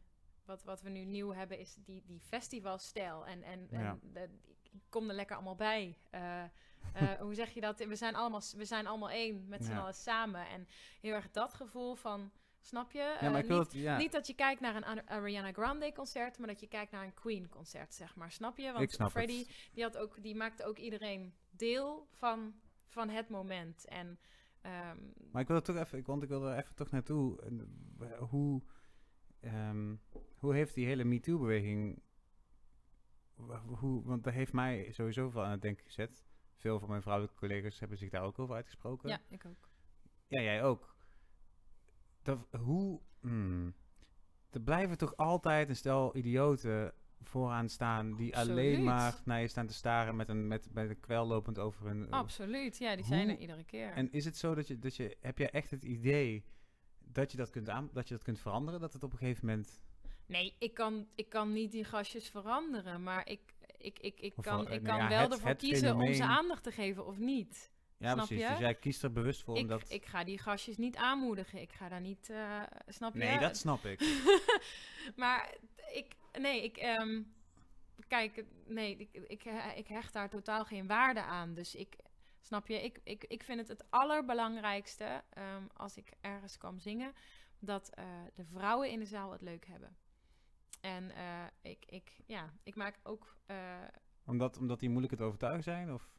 [0.51, 3.25] wat, wat we nu nieuw hebben is die, die festivalstijl.
[3.25, 4.29] En, en, en de-
[4.89, 5.97] kom er lekker allemaal bij.
[6.09, 6.49] Eh, eh,
[7.19, 7.79] hoe zeg je dat?
[7.85, 9.79] We zijn allemaal, we zijn allemaal één met z'n Ja.
[9.79, 10.47] allen samen.
[10.47, 10.67] En
[11.01, 12.99] heel erg dat gevoel van, snap je?
[12.99, 13.97] Ja, Eh, maar niet, het, ja.
[13.97, 17.03] niet dat je kijkt naar een Ari- Ariana Grande concert, maar dat je kijkt naar
[17.05, 18.31] een Queen concert, zeg maar.
[18.31, 18.71] Snap je?
[18.71, 19.69] Want snap Freddie, het.
[19.73, 22.53] die, had ook, die maakte ook iedereen deel van,
[22.87, 23.85] van het moment.
[23.85, 24.19] En
[24.61, 24.97] ehm,
[25.31, 27.39] Maar ik wil er toch even, ik- want ik wil er even toch naartoe.
[28.29, 28.61] Hoe,
[29.41, 29.95] ehm,
[30.37, 32.01] hoe heeft die hele MeToo-beweging,
[33.79, 36.23] hoe, want dat heeft mij sowieso veel aan het denken gezet.
[36.55, 39.09] Veel van mijn vrouwelijke collega's hebben zich daar ook over uitgesproken.
[39.09, 39.69] ja, ik ook.
[40.27, 40.95] Ja, jij ook.
[42.21, 43.73] Dat, hoe, hmm,
[44.49, 49.67] er blijven toch altijd een stel idioten vooraan staan die alleen maar naar je staan
[49.67, 52.11] te staren met een, met, met een kwel lopend over hun...
[52.11, 53.91] Absoluut, ja, die zijn er iedere keer.
[53.91, 56.45] En is het zo dat je, dat je, heb je echt het idee
[57.13, 58.79] dat je dat kunt aan, dat je dat kunt veranderen?
[58.79, 59.81] Dat het op een gegeven moment,
[60.25, 63.39] Nee, ik kan, ik kan niet die gastjes veranderen, maar ik,
[63.77, 66.13] ik, ik, ik kan, wel, ik nou kan ja, wel het- ervoor het kiezen om
[66.13, 67.71] ze aandacht te geven of niet.
[67.97, 68.43] ja Snap precies.
[68.45, 68.49] je?
[68.51, 69.91] Dus jij kiest er bewust voor Ik, omdat...
[69.91, 71.61] ik ga die gastjes niet aanmoedigen.
[71.61, 73.19] Ik ga daar niet, eh, snap je?
[73.19, 73.99] nee, dat snap ik.
[75.15, 75.55] maar
[75.93, 77.21] ik, nee, ik, ehm,
[78.07, 79.43] kijk, nee, ik, ik,
[79.75, 81.53] ik hecht daar totaal geen waarde aan.
[81.53, 81.95] Dus ik,
[82.41, 87.13] snap je, ik, ik, ik vind het het allerbelangrijkste ehm, als ik ergens kwam zingen,
[87.59, 89.97] dat eh, de vrouwen in de zaal het leuk hebben.
[90.81, 93.35] En eh, ik, ik, ja, ik maak ook.
[93.45, 93.77] eh,
[94.25, 95.93] Omdat, omdat die moeilijk te overtuigen zijn?
[95.93, 96.09] Of?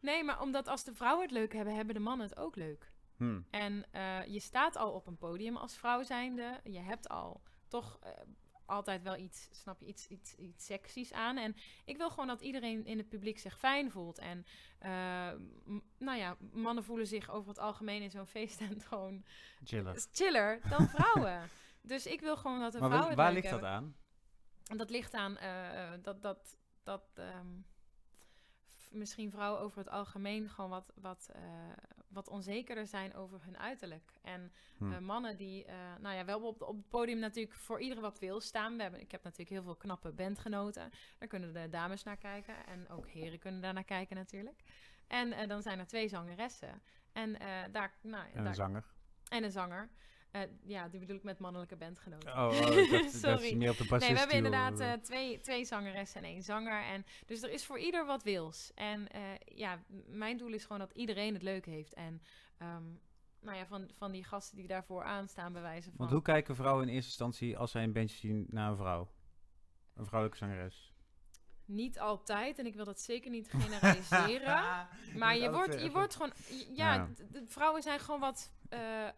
[0.00, 2.92] nee, maar omdat als de vrouwen het leuk hebben, hebben de mannen het ook leuk.
[3.16, 3.40] Hm.
[3.50, 3.84] En
[4.32, 6.60] je staat al op een podium als vrouw zijnde.
[6.64, 7.98] Je hebt al toch
[8.70, 11.36] altijd wel iets, snap je, iets, iets, iets seksies aan.
[11.36, 14.18] En ik wil gewoon dat iedereen in het publiek zich fijn voelt.
[14.18, 14.46] En
[14.78, 14.90] eh,
[15.98, 19.24] nou ja, mannen voelen zich over het algemeen in zo'n feesttent gewoon
[19.64, 20.06] Chiller.
[20.12, 21.48] chiller dan vrouwen.
[21.80, 23.96] dus ik wil gewoon dat de Maar vrouwen waar, ligt dat aan?
[24.66, 27.46] En dat ligt aan eh, dat, dat, dat ehm,
[28.90, 31.42] misschien vrouwen over het algemeen gewoon wat, wat, eh,
[32.08, 34.12] wat onzekerder zijn over hun uiterlijk.
[34.22, 34.92] En Hm.
[34.92, 38.18] eh, mannen die, eh, nou ja, wel op, op het podium natuurlijk voor iedereen wat
[38.18, 38.76] wil staan.
[38.76, 40.90] We hebben, ik heb natuurlijk heel veel knappe bandgenoten.
[41.18, 42.66] Daar kunnen de dames naar kijken.
[42.66, 44.60] En ook heren kunnen daar naar kijken natuurlijk.
[45.06, 46.82] En dan zijn er twee zangeressen.
[47.12, 47.32] En
[47.72, 48.84] daar, nou, En een daar, zanger.
[49.28, 49.88] en een zanger.
[50.30, 52.32] Eh, ja, die bedoel ik met mannelijke bandgenoten.
[52.32, 53.56] Oh, oh dat, dat is Sorry.
[53.56, 54.00] meer op de bassist.
[54.00, 54.92] Nee, we hebben inderdaad eh.
[54.92, 56.82] eh, twee, twee zangeressen en één zanger.
[56.82, 58.70] En, dus er is voor ieder wat wils.
[58.74, 61.94] En eh, ja, mijn doel is gewoon dat iedereen het leuk heeft.
[61.94, 62.22] En
[62.58, 62.84] ehm,
[63.40, 65.98] nou ja, van, van die gasten die daarvoor aanstaan, bij wijze van...
[65.98, 69.10] Want hoe kijken vrouwen in eerste instantie als zij een bandje zien naar een vrouw?
[69.94, 70.94] Een vrouwelijke zangeres.
[71.64, 74.88] Niet altijd, en ik wil dat zeker niet generaliseren.
[75.18, 76.32] maar je wordt, je wordt gewoon...
[76.74, 78.52] Ja, de vrouwen zijn gewoon wat...
[78.68, 79.08] eh,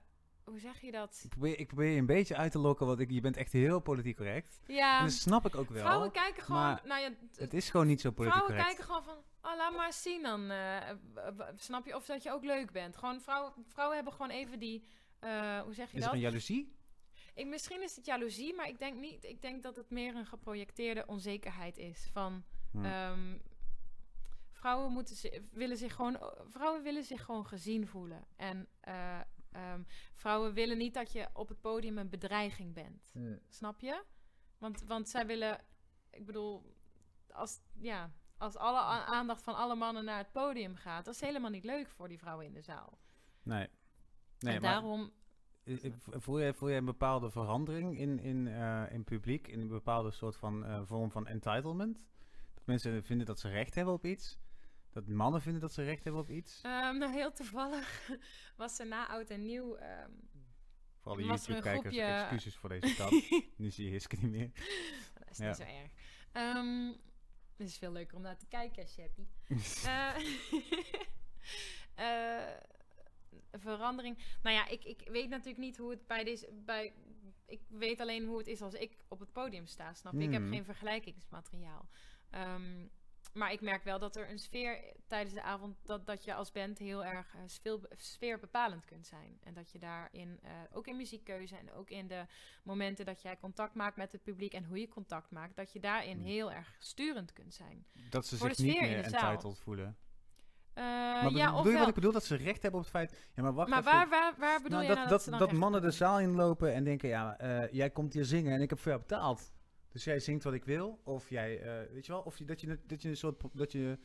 [0.44, 1.20] hoe zeg je dat?
[1.24, 3.52] Ik probeer, ik probeer je een beetje uit te lokken, want ik, je bent echt
[3.52, 4.60] heel politiek correct.
[4.66, 5.80] Ja, en dat snap ik ook wel.
[5.82, 6.78] vrouwen kijken gewoon...
[6.84, 8.76] nou ja, Het is gewoon niet zo politiek Vrouwen correct.
[8.76, 10.50] kijken gewoon van, oh, laat maar eens zien dan.
[10.50, 10.88] eh,
[11.56, 11.96] snap je?
[11.96, 12.96] Of dat je ook leuk bent.
[12.96, 14.84] Gewoon vrouwen, vrouwen hebben gewoon even die,
[15.18, 16.12] eh, hoe zeg je Is dat?
[16.12, 16.76] een jaloezie?
[17.34, 19.24] Ik, misschien is het jaloezie, maar ik denk niet.
[19.24, 22.08] Ik denk dat het meer een geprojecteerde onzekerheid is.
[22.12, 22.84] Van Hm.
[22.84, 23.38] ehm,
[24.50, 25.16] vrouwen moeten
[25.52, 26.18] willen zich gewoon,
[26.48, 28.24] vrouwen willen zich gewoon gezien voelen.
[28.36, 29.20] En eh,
[29.52, 29.82] ehm,
[30.12, 33.12] vrouwen willen niet dat je op het podium een bedreiging bent.
[33.48, 34.02] Snap je?
[34.58, 35.60] Want, want zij willen,
[36.10, 36.76] ik bedoel,
[37.30, 41.50] als, ja, als alle aandacht van alle mannen naar het podium gaat, dat is helemaal
[41.50, 42.98] niet leuk voor die vrouwen in de zaal.
[43.42, 43.68] Nee.
[44.38, 45.12] Nee, en maar daarom,
[45.96, 50.10] voel, jij, voel jij een bepaalde verandering in, in, eh, in publiek, in een bepaalde
[50.10, 52.06] soort van eh, vorm van entitlement?
[52.54, 54.38] Dat mensen vinden dat ze recht hebben op iets?
[54.92, 56.60] Dat mannen vinden dat ze recht hebben op iets?
[56.62, 58.10] ehm, nou heel toevallig
[58.56, 59.76] was er na oud en nieuw.
[61.00, 63.10] Vooral de was er een YouTube-kijkers, groepje- excuses voor deze stap.
[63.56, 64.50] nu zie je Hiske niet meer.
[65.18, 65.46] dat is Ja.
[65.46, 65.90] niet zo erg.
[66.32, 66.86] Ehm,
[67.56, 69.26] het is veel leuker om naar te kijken, Sheppy.
[69.84, 70.14] Eh,
[71.94, 72.56] eh,
[73.52, 74.18] verandering.
[74.42, 76.48] Nou ja, ik, ik weet natuurlijk niet hoe het bij deze.
[76.64, 76.92] Bij,
[77.46, 79.94] ik weet alleen hoe het is als ik op het podium sta.
[79.94, 80.22] Snap je?
[80.22, 80.50] Ik heb Mhm.
[80.52, 81.88] geen vergelijkingsmateriaal.
[82.30, 82.86] Ehm,
[83.32, 85.76] maar ik merk wel dat er een sfeer tijdens de avond.
[85.82, 89.38] dat, dat je als band heel erg eh, sfeer, sfeerbepalend kunt zijn.
[89.44, 92.26] En dat je daarin, eh, ook in muziekkeuze en ook in de
[92.62, 94.52] momenten dat jij contact maakt met het publiek.
[94.52, 95.56] en hoe je contact maakt.
[95.56, 96.26] dat je daarin Mhm.
[96.26, 97.86] heel erg sturend kunt zijn.
[98.10, 99.96] Dat ze Voor zich niet meer entitled voelen.
[100.74, 101.78] Maar bedoel, ja, bedoel je ofwel.
[101.78, 102.12] wat ik bedoel?
[102.12, 103.30] Dat ze recht hebben op het feit...
[103.34, 103.92] Ja, maar wacht Maar even.
[103.92, 106.84] waar, waar, waar bedoel Nou, je dat, nou dat, dat mannen de zaal inlopen en
[106.84, 109.52] denken, ja, eh, jij komt hier zingen en ik heb voor jou betaald.
[109.92, 111.00] Dus jij zingt wat ik wil.
[111.04, 113.72] Of jij, eh, weet je wel, of je, dat, je, dat je een soort, dat
[113.72, 113.98] je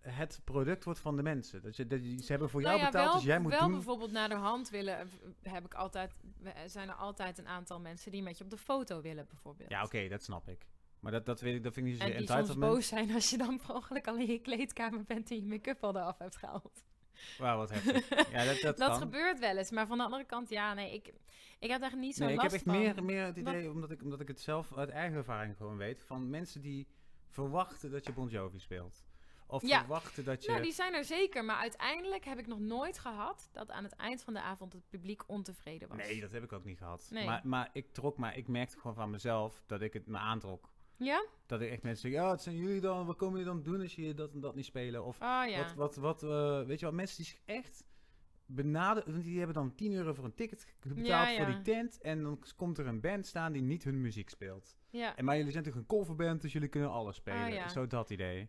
[0.00, 1.62] het product wordt van de mensen.
[1.62, 3.50] Dat je, dat je, ze hebben voor jou Nou ja, betaald, wel, dus jij moet
[3.50, 3.72] wel doen.
[3.72, 5.06] bijvoorbeeld naar de hand willen, eh,
[5.52, 6.14] heb ik altijd,
[6.66, 9.70] zijn er altijd een aantal mensen die met je op de foto willen, bijvoorbeeld.
[9.70, 10.66] Ja, oké, dat snap ik.
[11.00, 13.14] Maar dat, dat, weet ik, dat vind ik niet En zozeer die soms boos zijn
[13.14, 16.18] als je dan per ongeluk al in je kleedkamer bent en je make-up al eraf
[16.18, 16.84] hebt gehaald.
[17.38, 18.30] Wauw, wat heftig.
[18.30, 21.12] Ja, dat, dat, Dat gebeurt wel eens, maar van de andere kant, ja, nee, ik,
[21.58, 22.80] ik heb daar niet zo Nee, ik last heb echt van.
[22.80, 26.02] meer, meer het idee, omdat ik, omdat ik het zelf uit eigen ervaring gewoon weet,
[26.02, 26.86] van mensen die
[27.28, 29.04] verwachten dat je Bon Jovi speelt.
[29.46, 29.78] Of Ja.
[29.78, 30.50] verwachten dat je...
[30.50, 33.92] Nou, die zijn er zeker, maar uiteindelijk heb ik nog nooit gehad dat aan het
[33.94, 35.96] eind van de avond het publiek ontevreden was.
[35.96, 37.08] Nee, dat heb ik ook niet gehad.
[37.10, 37.26] Nee.
[37.26, 40.68] Maar, maar ik trok, maar ik merkte gewoon van mezelf dat ik het me aantrok.
[41.04, 41.26] Ja?
[41.46, 43.06] Dat ik echt mensen zeg, ja, wat zijn jullie dan?
[43.06, 45.04] Wat komen jullie dan doen als je dat en dat niet spelen?
[45.04, 45.74] Of Oh ja.
[45.74, 47.84] wat, wat, wat eh, weet je wel, mensen die zich echt
[48.46, 52.00] benaderen, want die hebben dan 10 euro voor een ticket betaald Ja, voor die tent.
[52.00, 54.76] En dan komt er een band staan die niet hun muziek speelt.
[54.90, 55.16] ja.
[55.16, 57.42] En maar jullie zijn toch een coverband, dus jullie kunnen alles spelen.
[57.44, 57.68] Ah, ja.
[57.68, 58.48] Zo dat idee.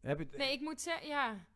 [0.00, 1.46] Heb je, Nee, ik moet zeggen, ja,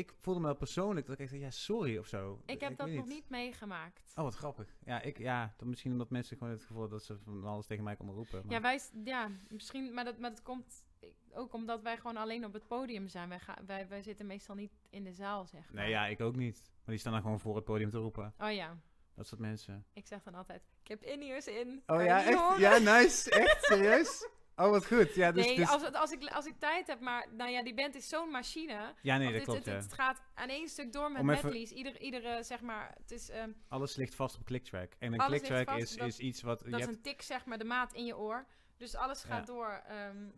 [0.00, 2.40] Ik voelde me wel persoonlijk dat ik echt, ja, sorry of zo.
[2.46, 4.12] ik heb dat nog niet meegemaakt.
[4.16, 4.76] Oh, wat grappig.
[4.84, 7.84] Ja, ik, ja, dan misschien omdat mensen gewoon het gevoel dat ze van alles tegen
[7.84, 8.42] mij konden roepen.
[8.46, 10.84] maar- Ja, wij, ja, misschien, maar dat, maar dat komt
[11.32, 13.28] ook omdat wij gewoon alleen op het podium zijn.
[13.28, 15.82] Wij, gaan, wij, wij zitten meestal niet in de zaal, zeg maar.
[15.82, 16.62] Nee, ja, ik ook niet.
[16.74, 18.34] Maar die staan dan gewoon voor het podium te roepen.
[18.38, 18.76] Oh ja,
[19.14, 19.84] Dat soort mensen.
[19.92, 21.82] ik zeg dan altijd, ik heb in-ears in.
[21.86, 22.38] Oh ja, echt?
[22.38, 22.60] horen?
[22.60, 23.30] Ja, nice.
[23.30, 23.64] Echt?
[23.64, 24.28] Serieus?
[24.64, 25.14] Oh, wat goed.
[25.14, 27.74] Ja, dus, nee, dus- als, als, ik, als ik tijd heb, maar nou ja, die
[27.74, 28.94] band is zo'n machine.
[29.02, 29.80] Ja, nee, dat dit- klopt, het, ja.
[29.80, 31.70] het gaat aan één stuk door met even- medleys.
[31.72, 34.92] Ieder, iedere, zeg maar, het is, ehm, Alles ligt vast op clicktrack.
[34.98, 36.58] En een clicktrack is, dat- is iets wat...
[36.64, 38.46] je dat is hebt- een tik, zeg maar, de maat in je oor.
[38.76, 39.52] Dus alles gaat Ja.
[39.54, 39.82] door.
[39.86, 40.28] ehm,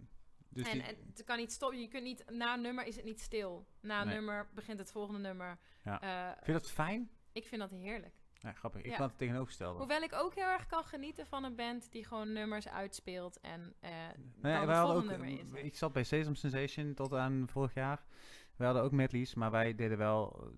[0.48, 1.80] dus en, die- en het kan niet stoppen.
[1.80, 3.66] Je kunt niet, na een nummer is het niet stil.
[3.80, 4.14] Na een Nee.
[4.16, 5.58] nummer begint het volgende nummer.
[5.84, 6.00] Ja.
[6.00, 7.10] Eh, Vind je dat fijn?
[7.32, 8.14] ik vind dat heerlijk.
[8.42, 8.80] Ja, grappig.
[8.82, 8.96] Ik Ja.
[8.96, 9.78] kan het tegenovergestelde.
[9.78, 13.74] Hoewel ik ook heel erg kan genieten van een band die gewoon nummers uitspeelt en
[13.80, 13.92] Nee,
[14.40, 15.64] dan wij hadden volgende ook, nummer is.
[15.64, 18.04] ik zat bij Sesame Sensation tot aan vorig jaar.
[18.56, 20.50] We hadden ook medleys, maar wij deden wel,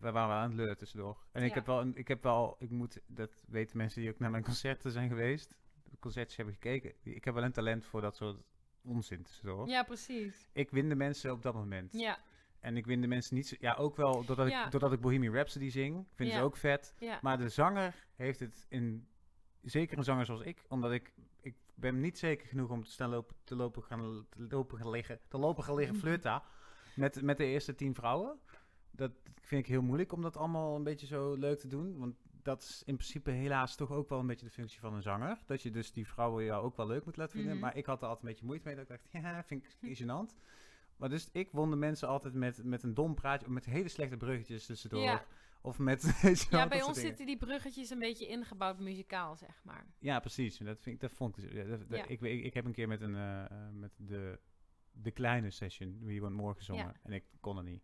[0.00, 1.16] wij waren wel aan het leuren tussendoor.
[1.32, 4.30] En ik heb wel, ik heb wel, ik moet, dat weten mensen die ook naar
[4.30, 5.54] mijn concerten zijn geweest,
[6.00, 6.92] concertjes hebben gekeken.
[7.02, 8.36] Ik heb wel een talent voor dat soort
[8.82, 9.68] onzin tussendoor.
[9.68, 10.48] Ja, precies.
[10.52, 11.92] Ik win de mensen op dat moment.
[11.92, 12.18] Ja,
[12.60, 14.64] En ik win de mensen niet zo, ja ook wel doordat, Ja.
[14.64, 16.94] ik, doordat ik Bohemian Rhapsody zing, vinden ze ook vet.
[17.22, 19.08] Maar de zanger heeft het in,
[19.62, 23.10] zeker een zanger zoals ik, omdat ik, ik ben niet zeker genoeg om te staan
[23.10, 26.42] lopen, te lopen gaan, te lopen gaan liggen, te lopen gaan liggen flirten
[26.94, 28.38] met, met de eerste tien vrouwen.
[28.90, 32.14] Dat vind ik heel moeilijk om dat allemaal een beetje zo leuk te doen, want
[32.42, 35.38] dat is in principe helaas toch ook wel een beetje de functie van een zanger.
[35.46, 37.52] Dat je dus die vrouwen jou ook wel leuk moet laten vinden.
[37.52, 37.60] Mhm.
[37.60, 38.74] Maar ik had er altijd een beetje moeite mee.
[38.74, 40.34] Dat ik dacht, ja, vind ik gênant.
[41.00, 43.46] Maar dus ik won de mensen altijd met, met een dom praatje.
[43.46, 45.02] Of met hele slechte bruggetjes tussendoor.
[45.02, 45.24] Ja.
[45.62, 46.02] Of met...
[46.22, 49.86] weet je wel, Ja, bij ons zitten die bruggetjes een beetje ingebouwd muzikaal, zeg maar.
[49.98, 50.58] Ja, precies.
[50.58, 51.44] Dat, vind ik, dat vond ik...
[51.44, 52.06] dus- ja, dat- dat- Ja.
[52.06, 54.38] Ik, ik, ik heb een keer met, een, eh, met de,
[54.92, 56.84] de kleine session, wie wordt morgen gezongen.
[56.84, 56.94] Ja.
[57.02, 57.82] En ik kon er niet.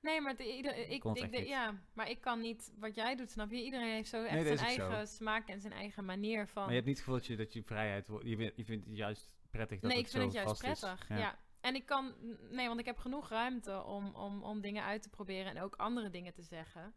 [0.00, 3.50] Nee, maar ieder, ik, ik, de- ja, maar ik kan niet wat jij doet, snap
[3.50, 3.64] je?
[3.64, 6.62] Iedereen heeft zo echt Nee, zijn eigen smaak en zijn eigen manier van.
[6.62, 8.08] Maar je hebt niet het gevoel dat je, dat je vrijheid...
[8.08, 10.46] wordt- Je, vindt- je vindt het juist prettig dat nee, ik het vind zo het
[10.46, 11.08] juist prettig.
[11.08, 11.38] Ja.
[11.60, 12.14] En ik kan,
[12.50, 15.74] nee, want ik heb genoeg ruimte om, om, om dingen uit te proberen en ook
[15.76, 16.94] andere dingen te zeggen.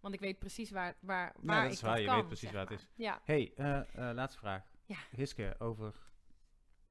[0.00, 2.00] Want ik weet precies waar, waar, waar dat ik is waar.
[2.00, 2.88] Je kan, weet precies waar het is.
[2.94, 4.64] Ja, hey, eh, eh, laatste vraag.
[4.84, 4.96] Ja.
[5.10, 5.94] Hiske, over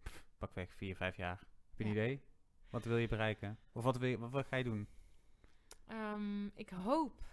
[0.03, 1.39] pff, pakweg vier, vijf jaar.
[1.69, 1.95] Heb je een Ja.
[1.95, 2.21] idee?
[2.69, 3.59] Wat wil je bereiken?
[3.71, 4.87] Of wat, wil je, wat, wat ga je doen?
[5.87, 7.23] Ehm, ik hoop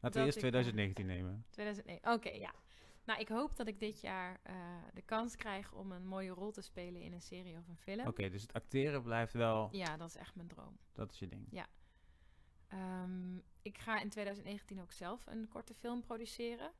[0.00, 1.44] Laten we eerst ik, 2019 nemen.
[1.50, 2.12] 2009.
[2.12, 2.52] Oké, ja.
[3.04, 4.54] Nou, ik hoop dat ik dit jaar eh,
[4.94, 8.06] de kans krijg om een mooie rol te spelen in een serie of een film.
[8.06, 9.68] Oké, dus het acteren blijft wel...
[9.72, 10.78] Ja, dat is echt mijn droom.
[10.92, 11.46] Dat is je ding.
[12.68, 16.70] Ehm, ik ga in 2019 ook zelf een korte film produceren.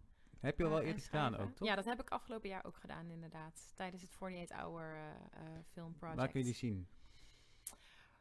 [0.40, 1.68] Heb je al wel eh, en eerder gedaan ook, toch?
[1.68, 3.72] Ja, dat heb ik afgelopen jaar ook gedaan, inderdaad.
[3.74, 6.18] Tijdens het 48-hour eh eh, film project.
[6.18, 6.88] Waar kun je die zien?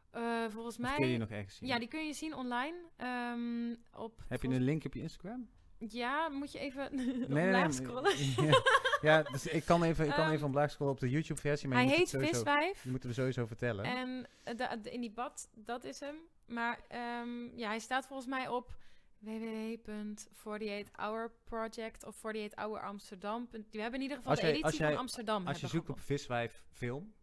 [0.10, 0.95] Eh, volgens Of mij...
[0.95, 1.70] kun je nog ergens zien?
[1.70, 2.78] Ja, die kun je zien online.
[2.95, 5.49] ehm, op, Heb je een link op je Instagram?
[5.90, 8.18] Ja, moet je even nee, omlaag nee, scrollen.
[8.50, 8.62] ja,
[9.02, 11.78] ja, dus ik kan even, ik kan Ehm, even omlaag scrollen op de YouTube-versie, maar
[11.78, 12.84] Hij je heet sowieso, Viswijf.
[12.84, 13.86] je moet hem sowieso vertellen.
[13.86, 16.16] En eh, de- in die bad, dat is hem.
[16.46, 18.74] Maar ehm, ja, hij staat volgens mij op
[19.20, 23.48] www.48hourproject of 48hour Amsterdam.
[23.52, 25.48] We hebben in ieder geval Als de jij- editie jij- van Amsterdam.
[25.48, 27.14] Als je zoekt op viswijf film,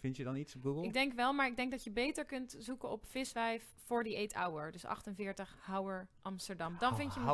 [0.00, 0.82] vind je dan iets op Google?
[0.84, 4.72] Ik denk wel, maar ik denk dat je beter kunt zoeken op Viswijf 48 Hour.
[4.72, 6.76] Dus 48 Hour Amsterdam.
[6.78, 7.28] Dan vind je hem.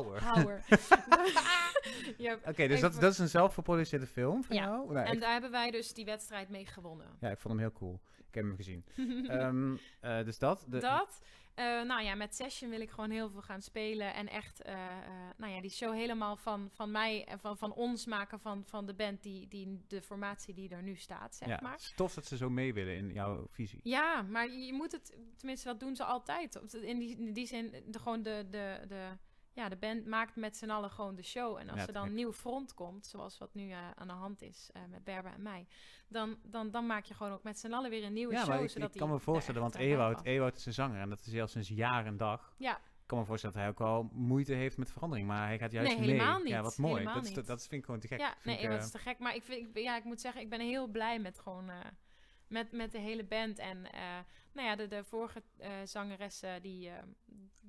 [2.18, 4.92] Hebt- Oké, dus dat, dat is een zelfgeproduceerde film van Ja, jou?
[4.92, 7.06] Nou, En ik, daar hebben wij dus die wedstrijd mee gewonnen.
[7.20, 8.00] ja, ik vond hem heel cool.
[8.28, 8.84] Ik heb hem gezien.
[9.28, 10.64] Ehm, eh, dus dat.
[10.68, 11.20] De, dat.
[11.56, 14.14] Eh, nou ja, met Session wil ik gewoon heel veel gaan spelen.
[14.14, 17.72] En echt, eh, eh, nou ja, die show helemaal van, van mij en van, van
[17.72, 21.48] ons maken van, van de band, die, die, de formatie die er nu staat, zeg
[21.48, 21.72] ja, maar.
[21.72, 23.80] het is tof dat ze zo mee willen in jouw visie.
[23.82, 26.54] Ja, maar je moet het, tenminste, dat doen ze altijd.
[26.72, 29.08] In die, in die zin, de, gewoon de, de, de,
[29.56, 31.56] ja, de band maakt met z'n allen gewoon de show.
[31.56, 34.12] En als Ja, er dan een nieuw front komt, zoals wat nu eh, aan de
[34.12, 35.66] hand is eh, met Berber en mij,
[36.08, 38.48] dan, dan, dan maak je gewoon ook met z'n allen weer een nieuwe Ja, show.
[38.48, 40.22] maar ik, zodat ik kan me voorstellen, want Ewout.
[40.24, 42.54] Ewout is een zanger en dat is al sinds jaar en dag.
[42.58, 45.58] Ja, Ik kan me voorstellen dat hij ook al moeite heeft met verandering, maar hij
[45.58, 46.08] gaat juist Nee, mee.
[46.10, 46.62] helemaal Ja, niet.
[46.64, 46.92] wat mooi.
[46.94, 48.18] Helemaal Dat, is, dat vind ik gewoon te gek.
[48.18, 49.18] Ja, Vind nee, ik, Ewout eh, is te gek.
[49.18, 51.70] Maar ik, vind, ik, ja, ik moet zeggen, ik ben heel blij met gewoon...
[52.48, 53.58] met, met de hele band.
[53.58, 53.80] En
[54.52, 55.42] nou ja, de, de vorige
[55.84, 56.90] zangeressen, die,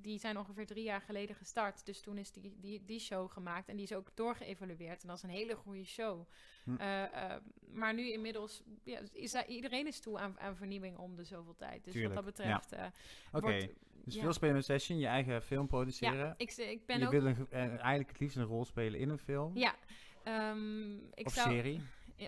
[0.00, 1.86] die zijn ongeveer drie jaar geleden gestart.
[1.86, 3.68] Dus toen is die, die, die show gemaakt.
[3.68, 5.02] En die is ook doorgeëvalueerd.
[5.02, 6.28] En dat is een hele goede show.
[6.64, 6.76] Hm.
[6.76, 7.40] Eh, eh,
[7.72, 8.62] maar nu inmiddels...
[8.82, 11.84] Ja, is daar- iedereen is toe aan, aan vernieuwing om de zoveel tijd.
[11.84, 12.72] Dus Tuurlijk, wat dat betreft...
[12.72, 12.86] eh,
[13.32, 13.68] Oké,
[14.04, 14.22] dus ja.
[14.22, 16.26] veel spelen met session, je eigen film produceren.
[16.26, 17.10] Ja, ik, ik ben je ook...
[17.12, 19.74] wil een, eigenlijk het liefst een rol spelen in een film Ja,
[20.24, 21.80] ehm, ik of zou, serie.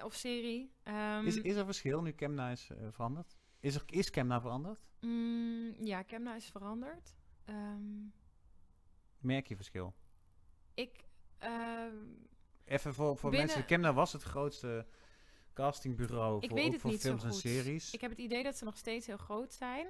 [0.05, 0.73] Of serie.
[0.83, 3.37] Ehm, Is, is er verschil nu Camna is veranderd?
[3.61, 4.81] Is, er, is Camna veranderd?
[5.01, 7.15] Mm, ja, Camna is veranderd.
[7.45, 8.07] Ehm,
[9.19, 9.95] Merk je verschil?
[10.75, 11.05] ik,
[11.39, 11.95] ehm,
[12.65, 14.87] Even voor, voor Binnen- mensen, Camna was het grootste
[15.55, 17.39] castingbureau Ik voor, weet het voor niet zo films en goed.
[17.41, 17.93] series.
[17.95, 19.87] ik heb het idee dat ze nog steeds heel groot zijn.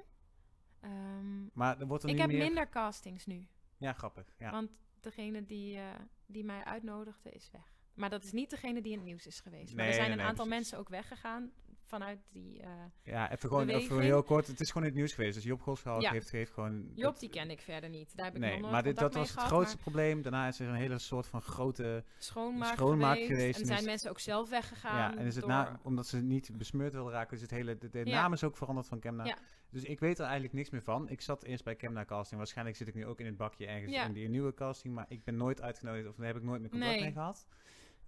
[0.79, 2.39] Ehm, maar er wordt er ik nu heb meer...
[2.39, 3.47] minder castings nu.
[3.77, 4.35] Ja, grappig.
[4.37, 4.51] Ja.
[4.51, 5.89] Want degene die, eh,
[6.25, 7.73] die mij uitnodigde is weg.
[7.93, 9.75] Maar dat is niet degene die in het nieuws is geweest.
[9.75, 10.61] maar er zijn nee, een nee, aantal precies.
[10.61, 11.51] mensen ook weggegaan
[11.91, 12.61] vanuit die...
[12.61, 12.69] eh,
[13.03, 14.47] Ja, even gewoon even heel kort.
[14.47, 15.33] Het is gewoon in het nieuws geweest.
[15.35, 16.11] Dus Job Ja.
[16.11, 16.81] heeft, heeft gewoon...
[16.95, 18.15] Job, dat- die ken ik verder niet.
[18.15, 20.21] Daar heb ik Nee, nog nooit maar dit, dat was het grootste maar probleem.
[20.21, 22.03] Daarna is er een hele soort van grote...
[22.17, 23.31] schoonmaak, schoonmaak geweest.
[23.31, 24.97] geweest En en zijn is- mensen ook zelf weggegaan.
[24.97, 27.77] ja, en is het door- na, omdat ze niet besmeurd wilden raken, is het hele...
[27.77, 28.21] De, de Ja.
[28.21, 29.25] naam is ook veranderd van Kemna.
[29.25, 29.37] Ja.
[29.69, 31.09] Dus ik weet er eigenlijk niks meer van.
[31.09, 32.37] Ik zat eerst bij Kemna Casting.
[32.37, 34.05] Waarschijnlijk zit ik nu ook in het bakje ergens Ja.
[34.05, 34.93] in die nieuwe casting.
[34.93, 37.01] Maar ik ben nooit uitgenodigd of daar heb ik nooit meer contact Nee.
[37.01, 37.45] mee gehad.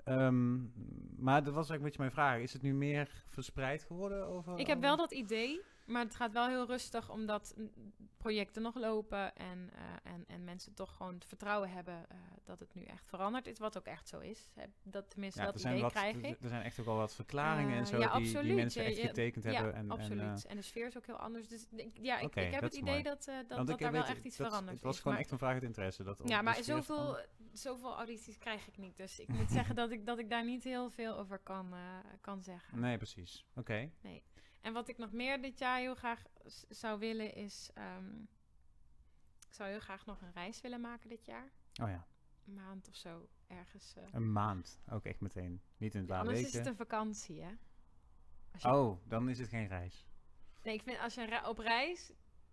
[0.03, 0.55] Ehm,
[1.23, 2.39] maar dat was eigenlijk een beetje mijn vraag.
[2.39, 4.25] Is het nu meer verspreid geworden?
[4.27, 7.55] Over, Ik heb wel dat idee, maar het gaat wel heel rustig omdat
[8.17, 12.59] projecten nog lopen en, eh, en, en mensen toch gewoon het vertrouwen hebben eh, dat
[12.59, 14.49] het nu echt veranderd is, wat ook echt zo is.
[14.83, 16.37] Dat tenminste, Ja, er dat zijn, idee wat, krijg ik.
[16.41, 19.43] er zijn echt ook wel wat verklaringen en Eh, zo ja, die, mensen echt getekend
[19.43, 19.73] ja, hebben.
[19.73, 20.21] En, absoluut.
[20.43, 21.47] En, En, de sfeer is ook heel anders.
[21.47, 23.03] Dus ik- ja, ik, heb het is idee mooi.
[23.03, 24.97] dat, dat, dat daar wel echt iets veranderd Het was is.
[25.01, 26.03] gewoon Maar- echt een vraag uit interesse.
[26.03, 27.17] Dat ja, maar zoveel.
[27.53, 28.97] Zoveel audities krijg ik niet.
[28.97, 31.97] Dus ik moet zeggen dat ik, dat ik daar niet heel veel over kan, eh,
[32.21, 32.79] kan zeggen.
[32.79, 33.45] Nee, precies.
[33.55, 33.91] Oké.
[34.61, 36.23] En wat ik nog meer dit jaar heel graag
[36.69, 37.69] zou willen is...
[37.73, 38.21] ehm,
[39.47, 41.51] ik zou heel graag nog een reis willen maken dit jaar.
[41.81, 42.07] Oh ja.
[42.43, 43.93] maand of zo ergens.
[43.95, 44.03] eh.
[44.11, 45.61] Een maand, ook echt meteen.
[45.77, 46.59] Niet in een Ja, anders is weken.
[46.59, 47.49] het een vakantie, hè?
[48.57, 50.05] Je- Oh, dan is het geen reis.
[50.63, 52.11] Nee, ik vind als je op reis,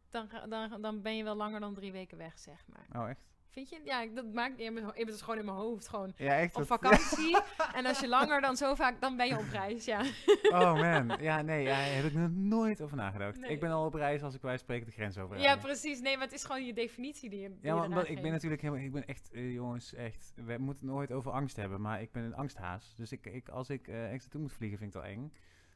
[0.08, 2.86] dan, dan, dan ben je wel langer dan drie weken weg, zeg maar.
[3.02, 3.29] Oh, echt?
[3.50, 3.80] Vind je?
[3.84, 5.88] Ja, dat maakt niet in mijn ho- ik ben dus gewoon in mijn hoofd.
[5.88, 6.56] Gewoon Ja, echt?
[6.56, 7.36] op vakantie.
[7.74, 10.02] en als je langer dan zo vaak, dan ben je op reis, ja.
[10.42, 13.40] Oh man, ja nee, ja, daar heb ik nog nooit over nagedacht.
[13.40, 13.50] Nee.
[13.50, 15.38] Ik ben al op reis als ik wij spreken de grens over.
[15.38, 16.00] Ja, precies.
[16.00, 17.48] Nee, maar het is gewoon je definitie die je.
[17.48, 20.86] die Ja, omdat ik ben natuurlijk helemaal, ik ben echt, eh, jongens, echt, we moeten
[20.86, 22.94] het nooit over angst hebben, maar ik ben een angsthaas.
[22.96, 25.32] Dus ik, ik, als ik eh ergens naartoe moet vliegen, vind ik het al eng.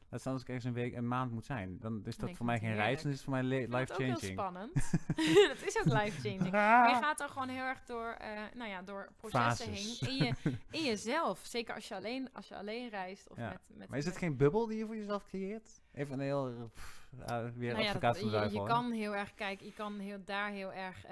[0.09, 1.79] Laat staan als ik ergens een week, een maand moet zijn.
[1.79, 3.97] Dan is dat voor mij geen reis, dan is het voor mij vind het ook
[3.97, 4.39] heel life-changing.
[4.39, 4.73] spannend.
[5.53, 6.51] het is ook life-changing.
[6.51, 9.99] Maar je gaat er gewoon heel erg door, eh, nou ja, door processen Fases.
[9.99, 10.09] heen.
[10.19, 11.39] In, je, in jezelf.
[11.45, 13.29] Zeker als je alleen, als je alleen reist.
[13.29, 13.49] Of Ja.
[13.49, 15.81] met, met, Maar is het geen bubbel die je voor jezelf creëert?
[15.93, 19.33] Even een heel, eh, pff, ah, weer Nou ja, dat- je, je kan heel erg
[19.33, 21.05] kijken, je kan heel, daar heel erg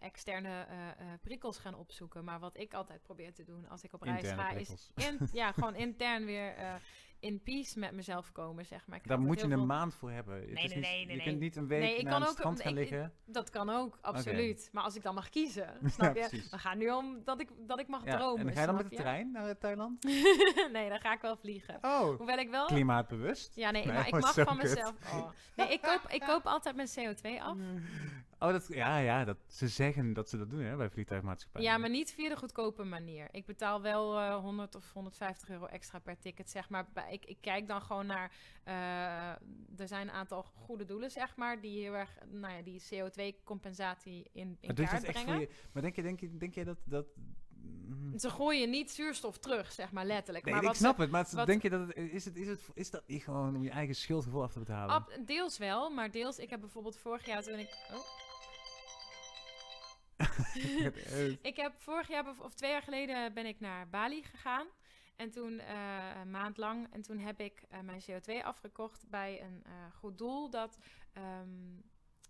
[0.00, 0.66] externe
[1.22, 2.24] prikkels gaan opzoeken.
[2.24, 4.90] Maar wat ik altijd probeer te doen als ik op reis Interne ga, prikkels.
[4.94, 6.54] is in, ja, gewoon intern weer
[7.20, 8.98] in peace met mezelf komen, zeg maar.
[8.98, 10.34] Ik Daar moet je een veel- maand voor hebben.
[10.40, 12.12] Het Nee, is nee, niet- nee, nee, Je kunt niet een week Nee, ik naar
[12.12, 13.12] kan ook- strand gaan ik- liggen.
[13.26, 14.68] Dat kan ook, absoluut.
[14.72, 16.42] Maar als ik dan mag kiezen, snap je?
[16.50, 18.46] Dan gaat nu om dat ik, dat ik mag Ja, dromen.
[18.46, 20.02] en ga je dan met de trein naar Thailand?
[20.72, 21.78] nee, dan ga ik wel vliegen.
[21.80, 22.66] Oh, Hoewel ik wel...
[22.66, 23.54] klimaatbewust.
[23.56, 24.56] Ja, nee, Nee, maar ik maar mag van kut.
[24.62, 24.94] mezelf...
[25.12, 25.28] Oh.
[25.56, 27.56] Nee, ik koop, ik koop altijd mijn CO2 af.
[28.42, 31.68] Oh, dat, ja, ja dat, ze zeggen dat ze dat doen hè, bij vliegtuigmaatschappijen.
[31.68, 33.28] Ja, maar niet via de goedkope manier.
[33.30, 36.86] Ik betaal wel eh 100 of 150 euro extra per ticket, zeg maar.
[37.10, 38.32] Ik, ik kijk dan gewoon naar...
[38.64, 42.82] eh, er zijn een aantal goede doelen, zeg maar, die heel erg, nou ja, die
[42.82, 45.40] CO2-compensatie in, in Maar kaart brengen.
[45.40, 45.48] je...
[45.72, 46.78] Maar denk je, denk je, denk je dat...
[46.84, 47.06] dat
[47.50, 50.44] mm, Ze gooien niet zuurstof terug, zeg maar, letterlijk.
[50.44, 52.46] Nee, maar ik wat snap het, maar wat- denk je dat het, is, het, is,
[52.48, 54.94] het, is dat niet gewoon om je eigen schuldgevoel af te betalen?
[54.94, 56.38] Ab- deels wel, maar deels...
[56.38, 57.86] Ik heb bijvoorbeeld vorig jaar toen ik...
[57.92, 58.28] Oh.
[61.42, 64.66] Ik heb vorig jaar, of twee jaar geleden, ben ik naar Bali gegaan.
[65.16, 66.92] En toen eh, een maand lang.
[66.92, 70.50] En toen heb ik eh, mijn CO2 afgekocht bij een eh, goed doel.
[70.50, 70.78] Dat,
[71.12, 71.48] ehm,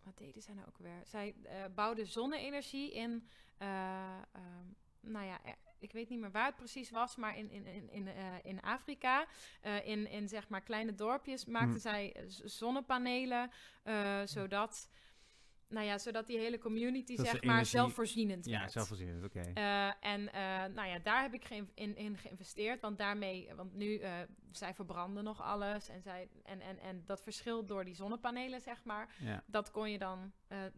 [0.04, 1.00] wat deden zij nou ook weer?
[1.04, 1.34] Zij
[1.74, 3.28] bouwden zonne-energie in,
[3.58, 3.68] eh,
[4.32, 4.66] ehm,
[5.00, 5.40] nou ja,
[5.78, 8.08] ik weet niet meer waar het precies was, maar in, in, in, in,
[8.42, 9.26] in Afrika,
[9.84, 11.80] in, in zeg maar kleine dorpjes, maakten Hmm.
[11.80, 13.50] zij zonnepanelen,
[13.82, 14.88] eh, zodat...
[15.70, 18.72] Nou ja, zodat die hele community, zeg maar, energie- zelfvoorzienend ja, werd.
[18.72, 19.40] zelfvoorzienend, oké.
[19.54, 22.80] Eh, en eh, nou ja, daar heb ik geïn- in, in geïnvesteerd.
[22.80, 24.12] Want daarmee, want nu, eh,
[24.52, 25.88] zij verbranden nog alles.
[25.88, 29.08] En, zij, en, en, en dat verschil door die zonnepanelen, zeg maar.
[29.18, 29.42] ja.
[29.46, 30.32] Dat kon je dan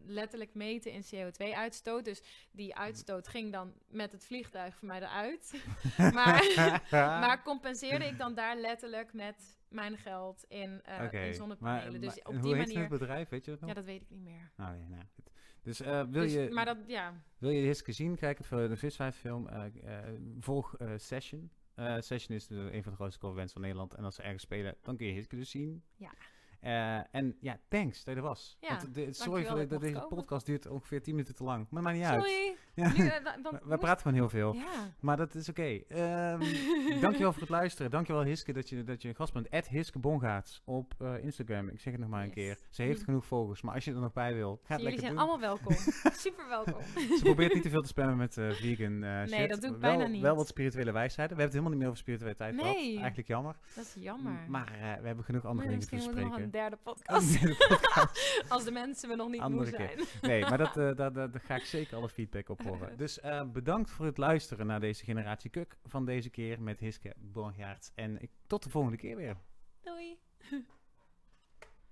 [0.05, 2.05] letterlijk meten in CO2-uitstoot.
[2.05, 2.21] Dus
[2.51, 5.63] die uitstoot ging dan met het vliegtuig voor mij eruit.
[6.13, 6.43] maar,
[7.23, 11.91] maar compenseerde ik dan daar letterlijk met mijn geld in, eh, Oké, in zonnepanelen.
[11.91, 12.79] maar- dus maar op die manier...
[12.79, 13.69] het bedrijf, weet je dat nog?
[13.69, 14.51] Ja, dat weet ik niet meer.
[14.59, 15.29] Oh, ja, nou, goed.
[15.61, 18.77] Dus eh, wil, Dus- je, maar dat, ja, wil je Hiske zien, kijk even de
[18.77, 19.47] Visvijf film.
[19.47, 21.51] eh, eh, volg eh, Session.
[21.75, 23.93] Eh, Session is de, een van de grootste coverbands van Nederland.
[23.93, 25.83] En als ze ergens spelen, dan kun je Hiske dus zien.
[25.95, 26.11] Ja.
[26.59, 28.57] Eh, en ja, thanks dat je er was.
[28.59, 31.67] Ja, Want de, sorry voor dat dat deze podcast duurt ongeveer 10 minuten te lang.
[31.69, 32.55] Maar maakt niet uit.
[32.75, 32.91] Ja.
[32.97, 34.53] Nu, eh, We- we praten gewoon heel veel.
[34.53, 34.63] Ja.
[34.99, 35.79] Maar dat is oké.
[35.87, 36.39] Ehm,
[37.01, 37.91] dankjewel voor het luisteren.
[37.91, 39.47] Dankjewel Hiske dat je, dat je een gast bent.
[39.49, 41.67] Ed Hiske Bongaerts op eh, Instagram.
[41.67, 42.57] Ik zeg het nog maar een keer.
[42.69, 43.05] Ze heeft Mm.
[43.05, 43.61] genoeg volgers.
[43.61, 45.21] Maar als je er nog bij wil, ga het Jullie lekker zijn doen.
[45.21, 45.75] allemaal welkom.
[46.25, 46.75] Super welkom.
[46.95, 49.49] Ze probeert niet te veel te spammen met eh, vegan eh shit.
[49.49, 50.21] dat doe ik wel, bijna niet.
[50.21, 51.35] Wel wat spirituele wijsheden.
[51.35, 52.75] We hebben het helemaal niet meer over spiritualiteit gehad.
[52.75, 52.97] Nee.
[52.97, 53.55] Eigenlijk jammer.
[53.75, 54.45] Dat is jammer.
[54.47, 54.71] Maar
[55.01, 56.51] we hebben genoeg andere dingen te we nog een bespreken.
[56.51, 57.35] derde podcast.
[57.35, 58.43] Andere podcast.
[58.47, 59.89] Als de mensen me nog niet Andere moe keer.
[59.95, 60.07] zijn.
[60.31, 62.97] Nee, maar dat, daar, daar, daar ga ik zeker alle feedback op horen.
[63.03, 67.13] Dus eh, bedankt voor het luisteren naar deze generatie Kuk van deze keer met Hiske
[67.17, 67.91] Bongaerts.
[67.95, 69.37] En ik, tot de volgende keer weer.
[69.81, 70.17] Doei.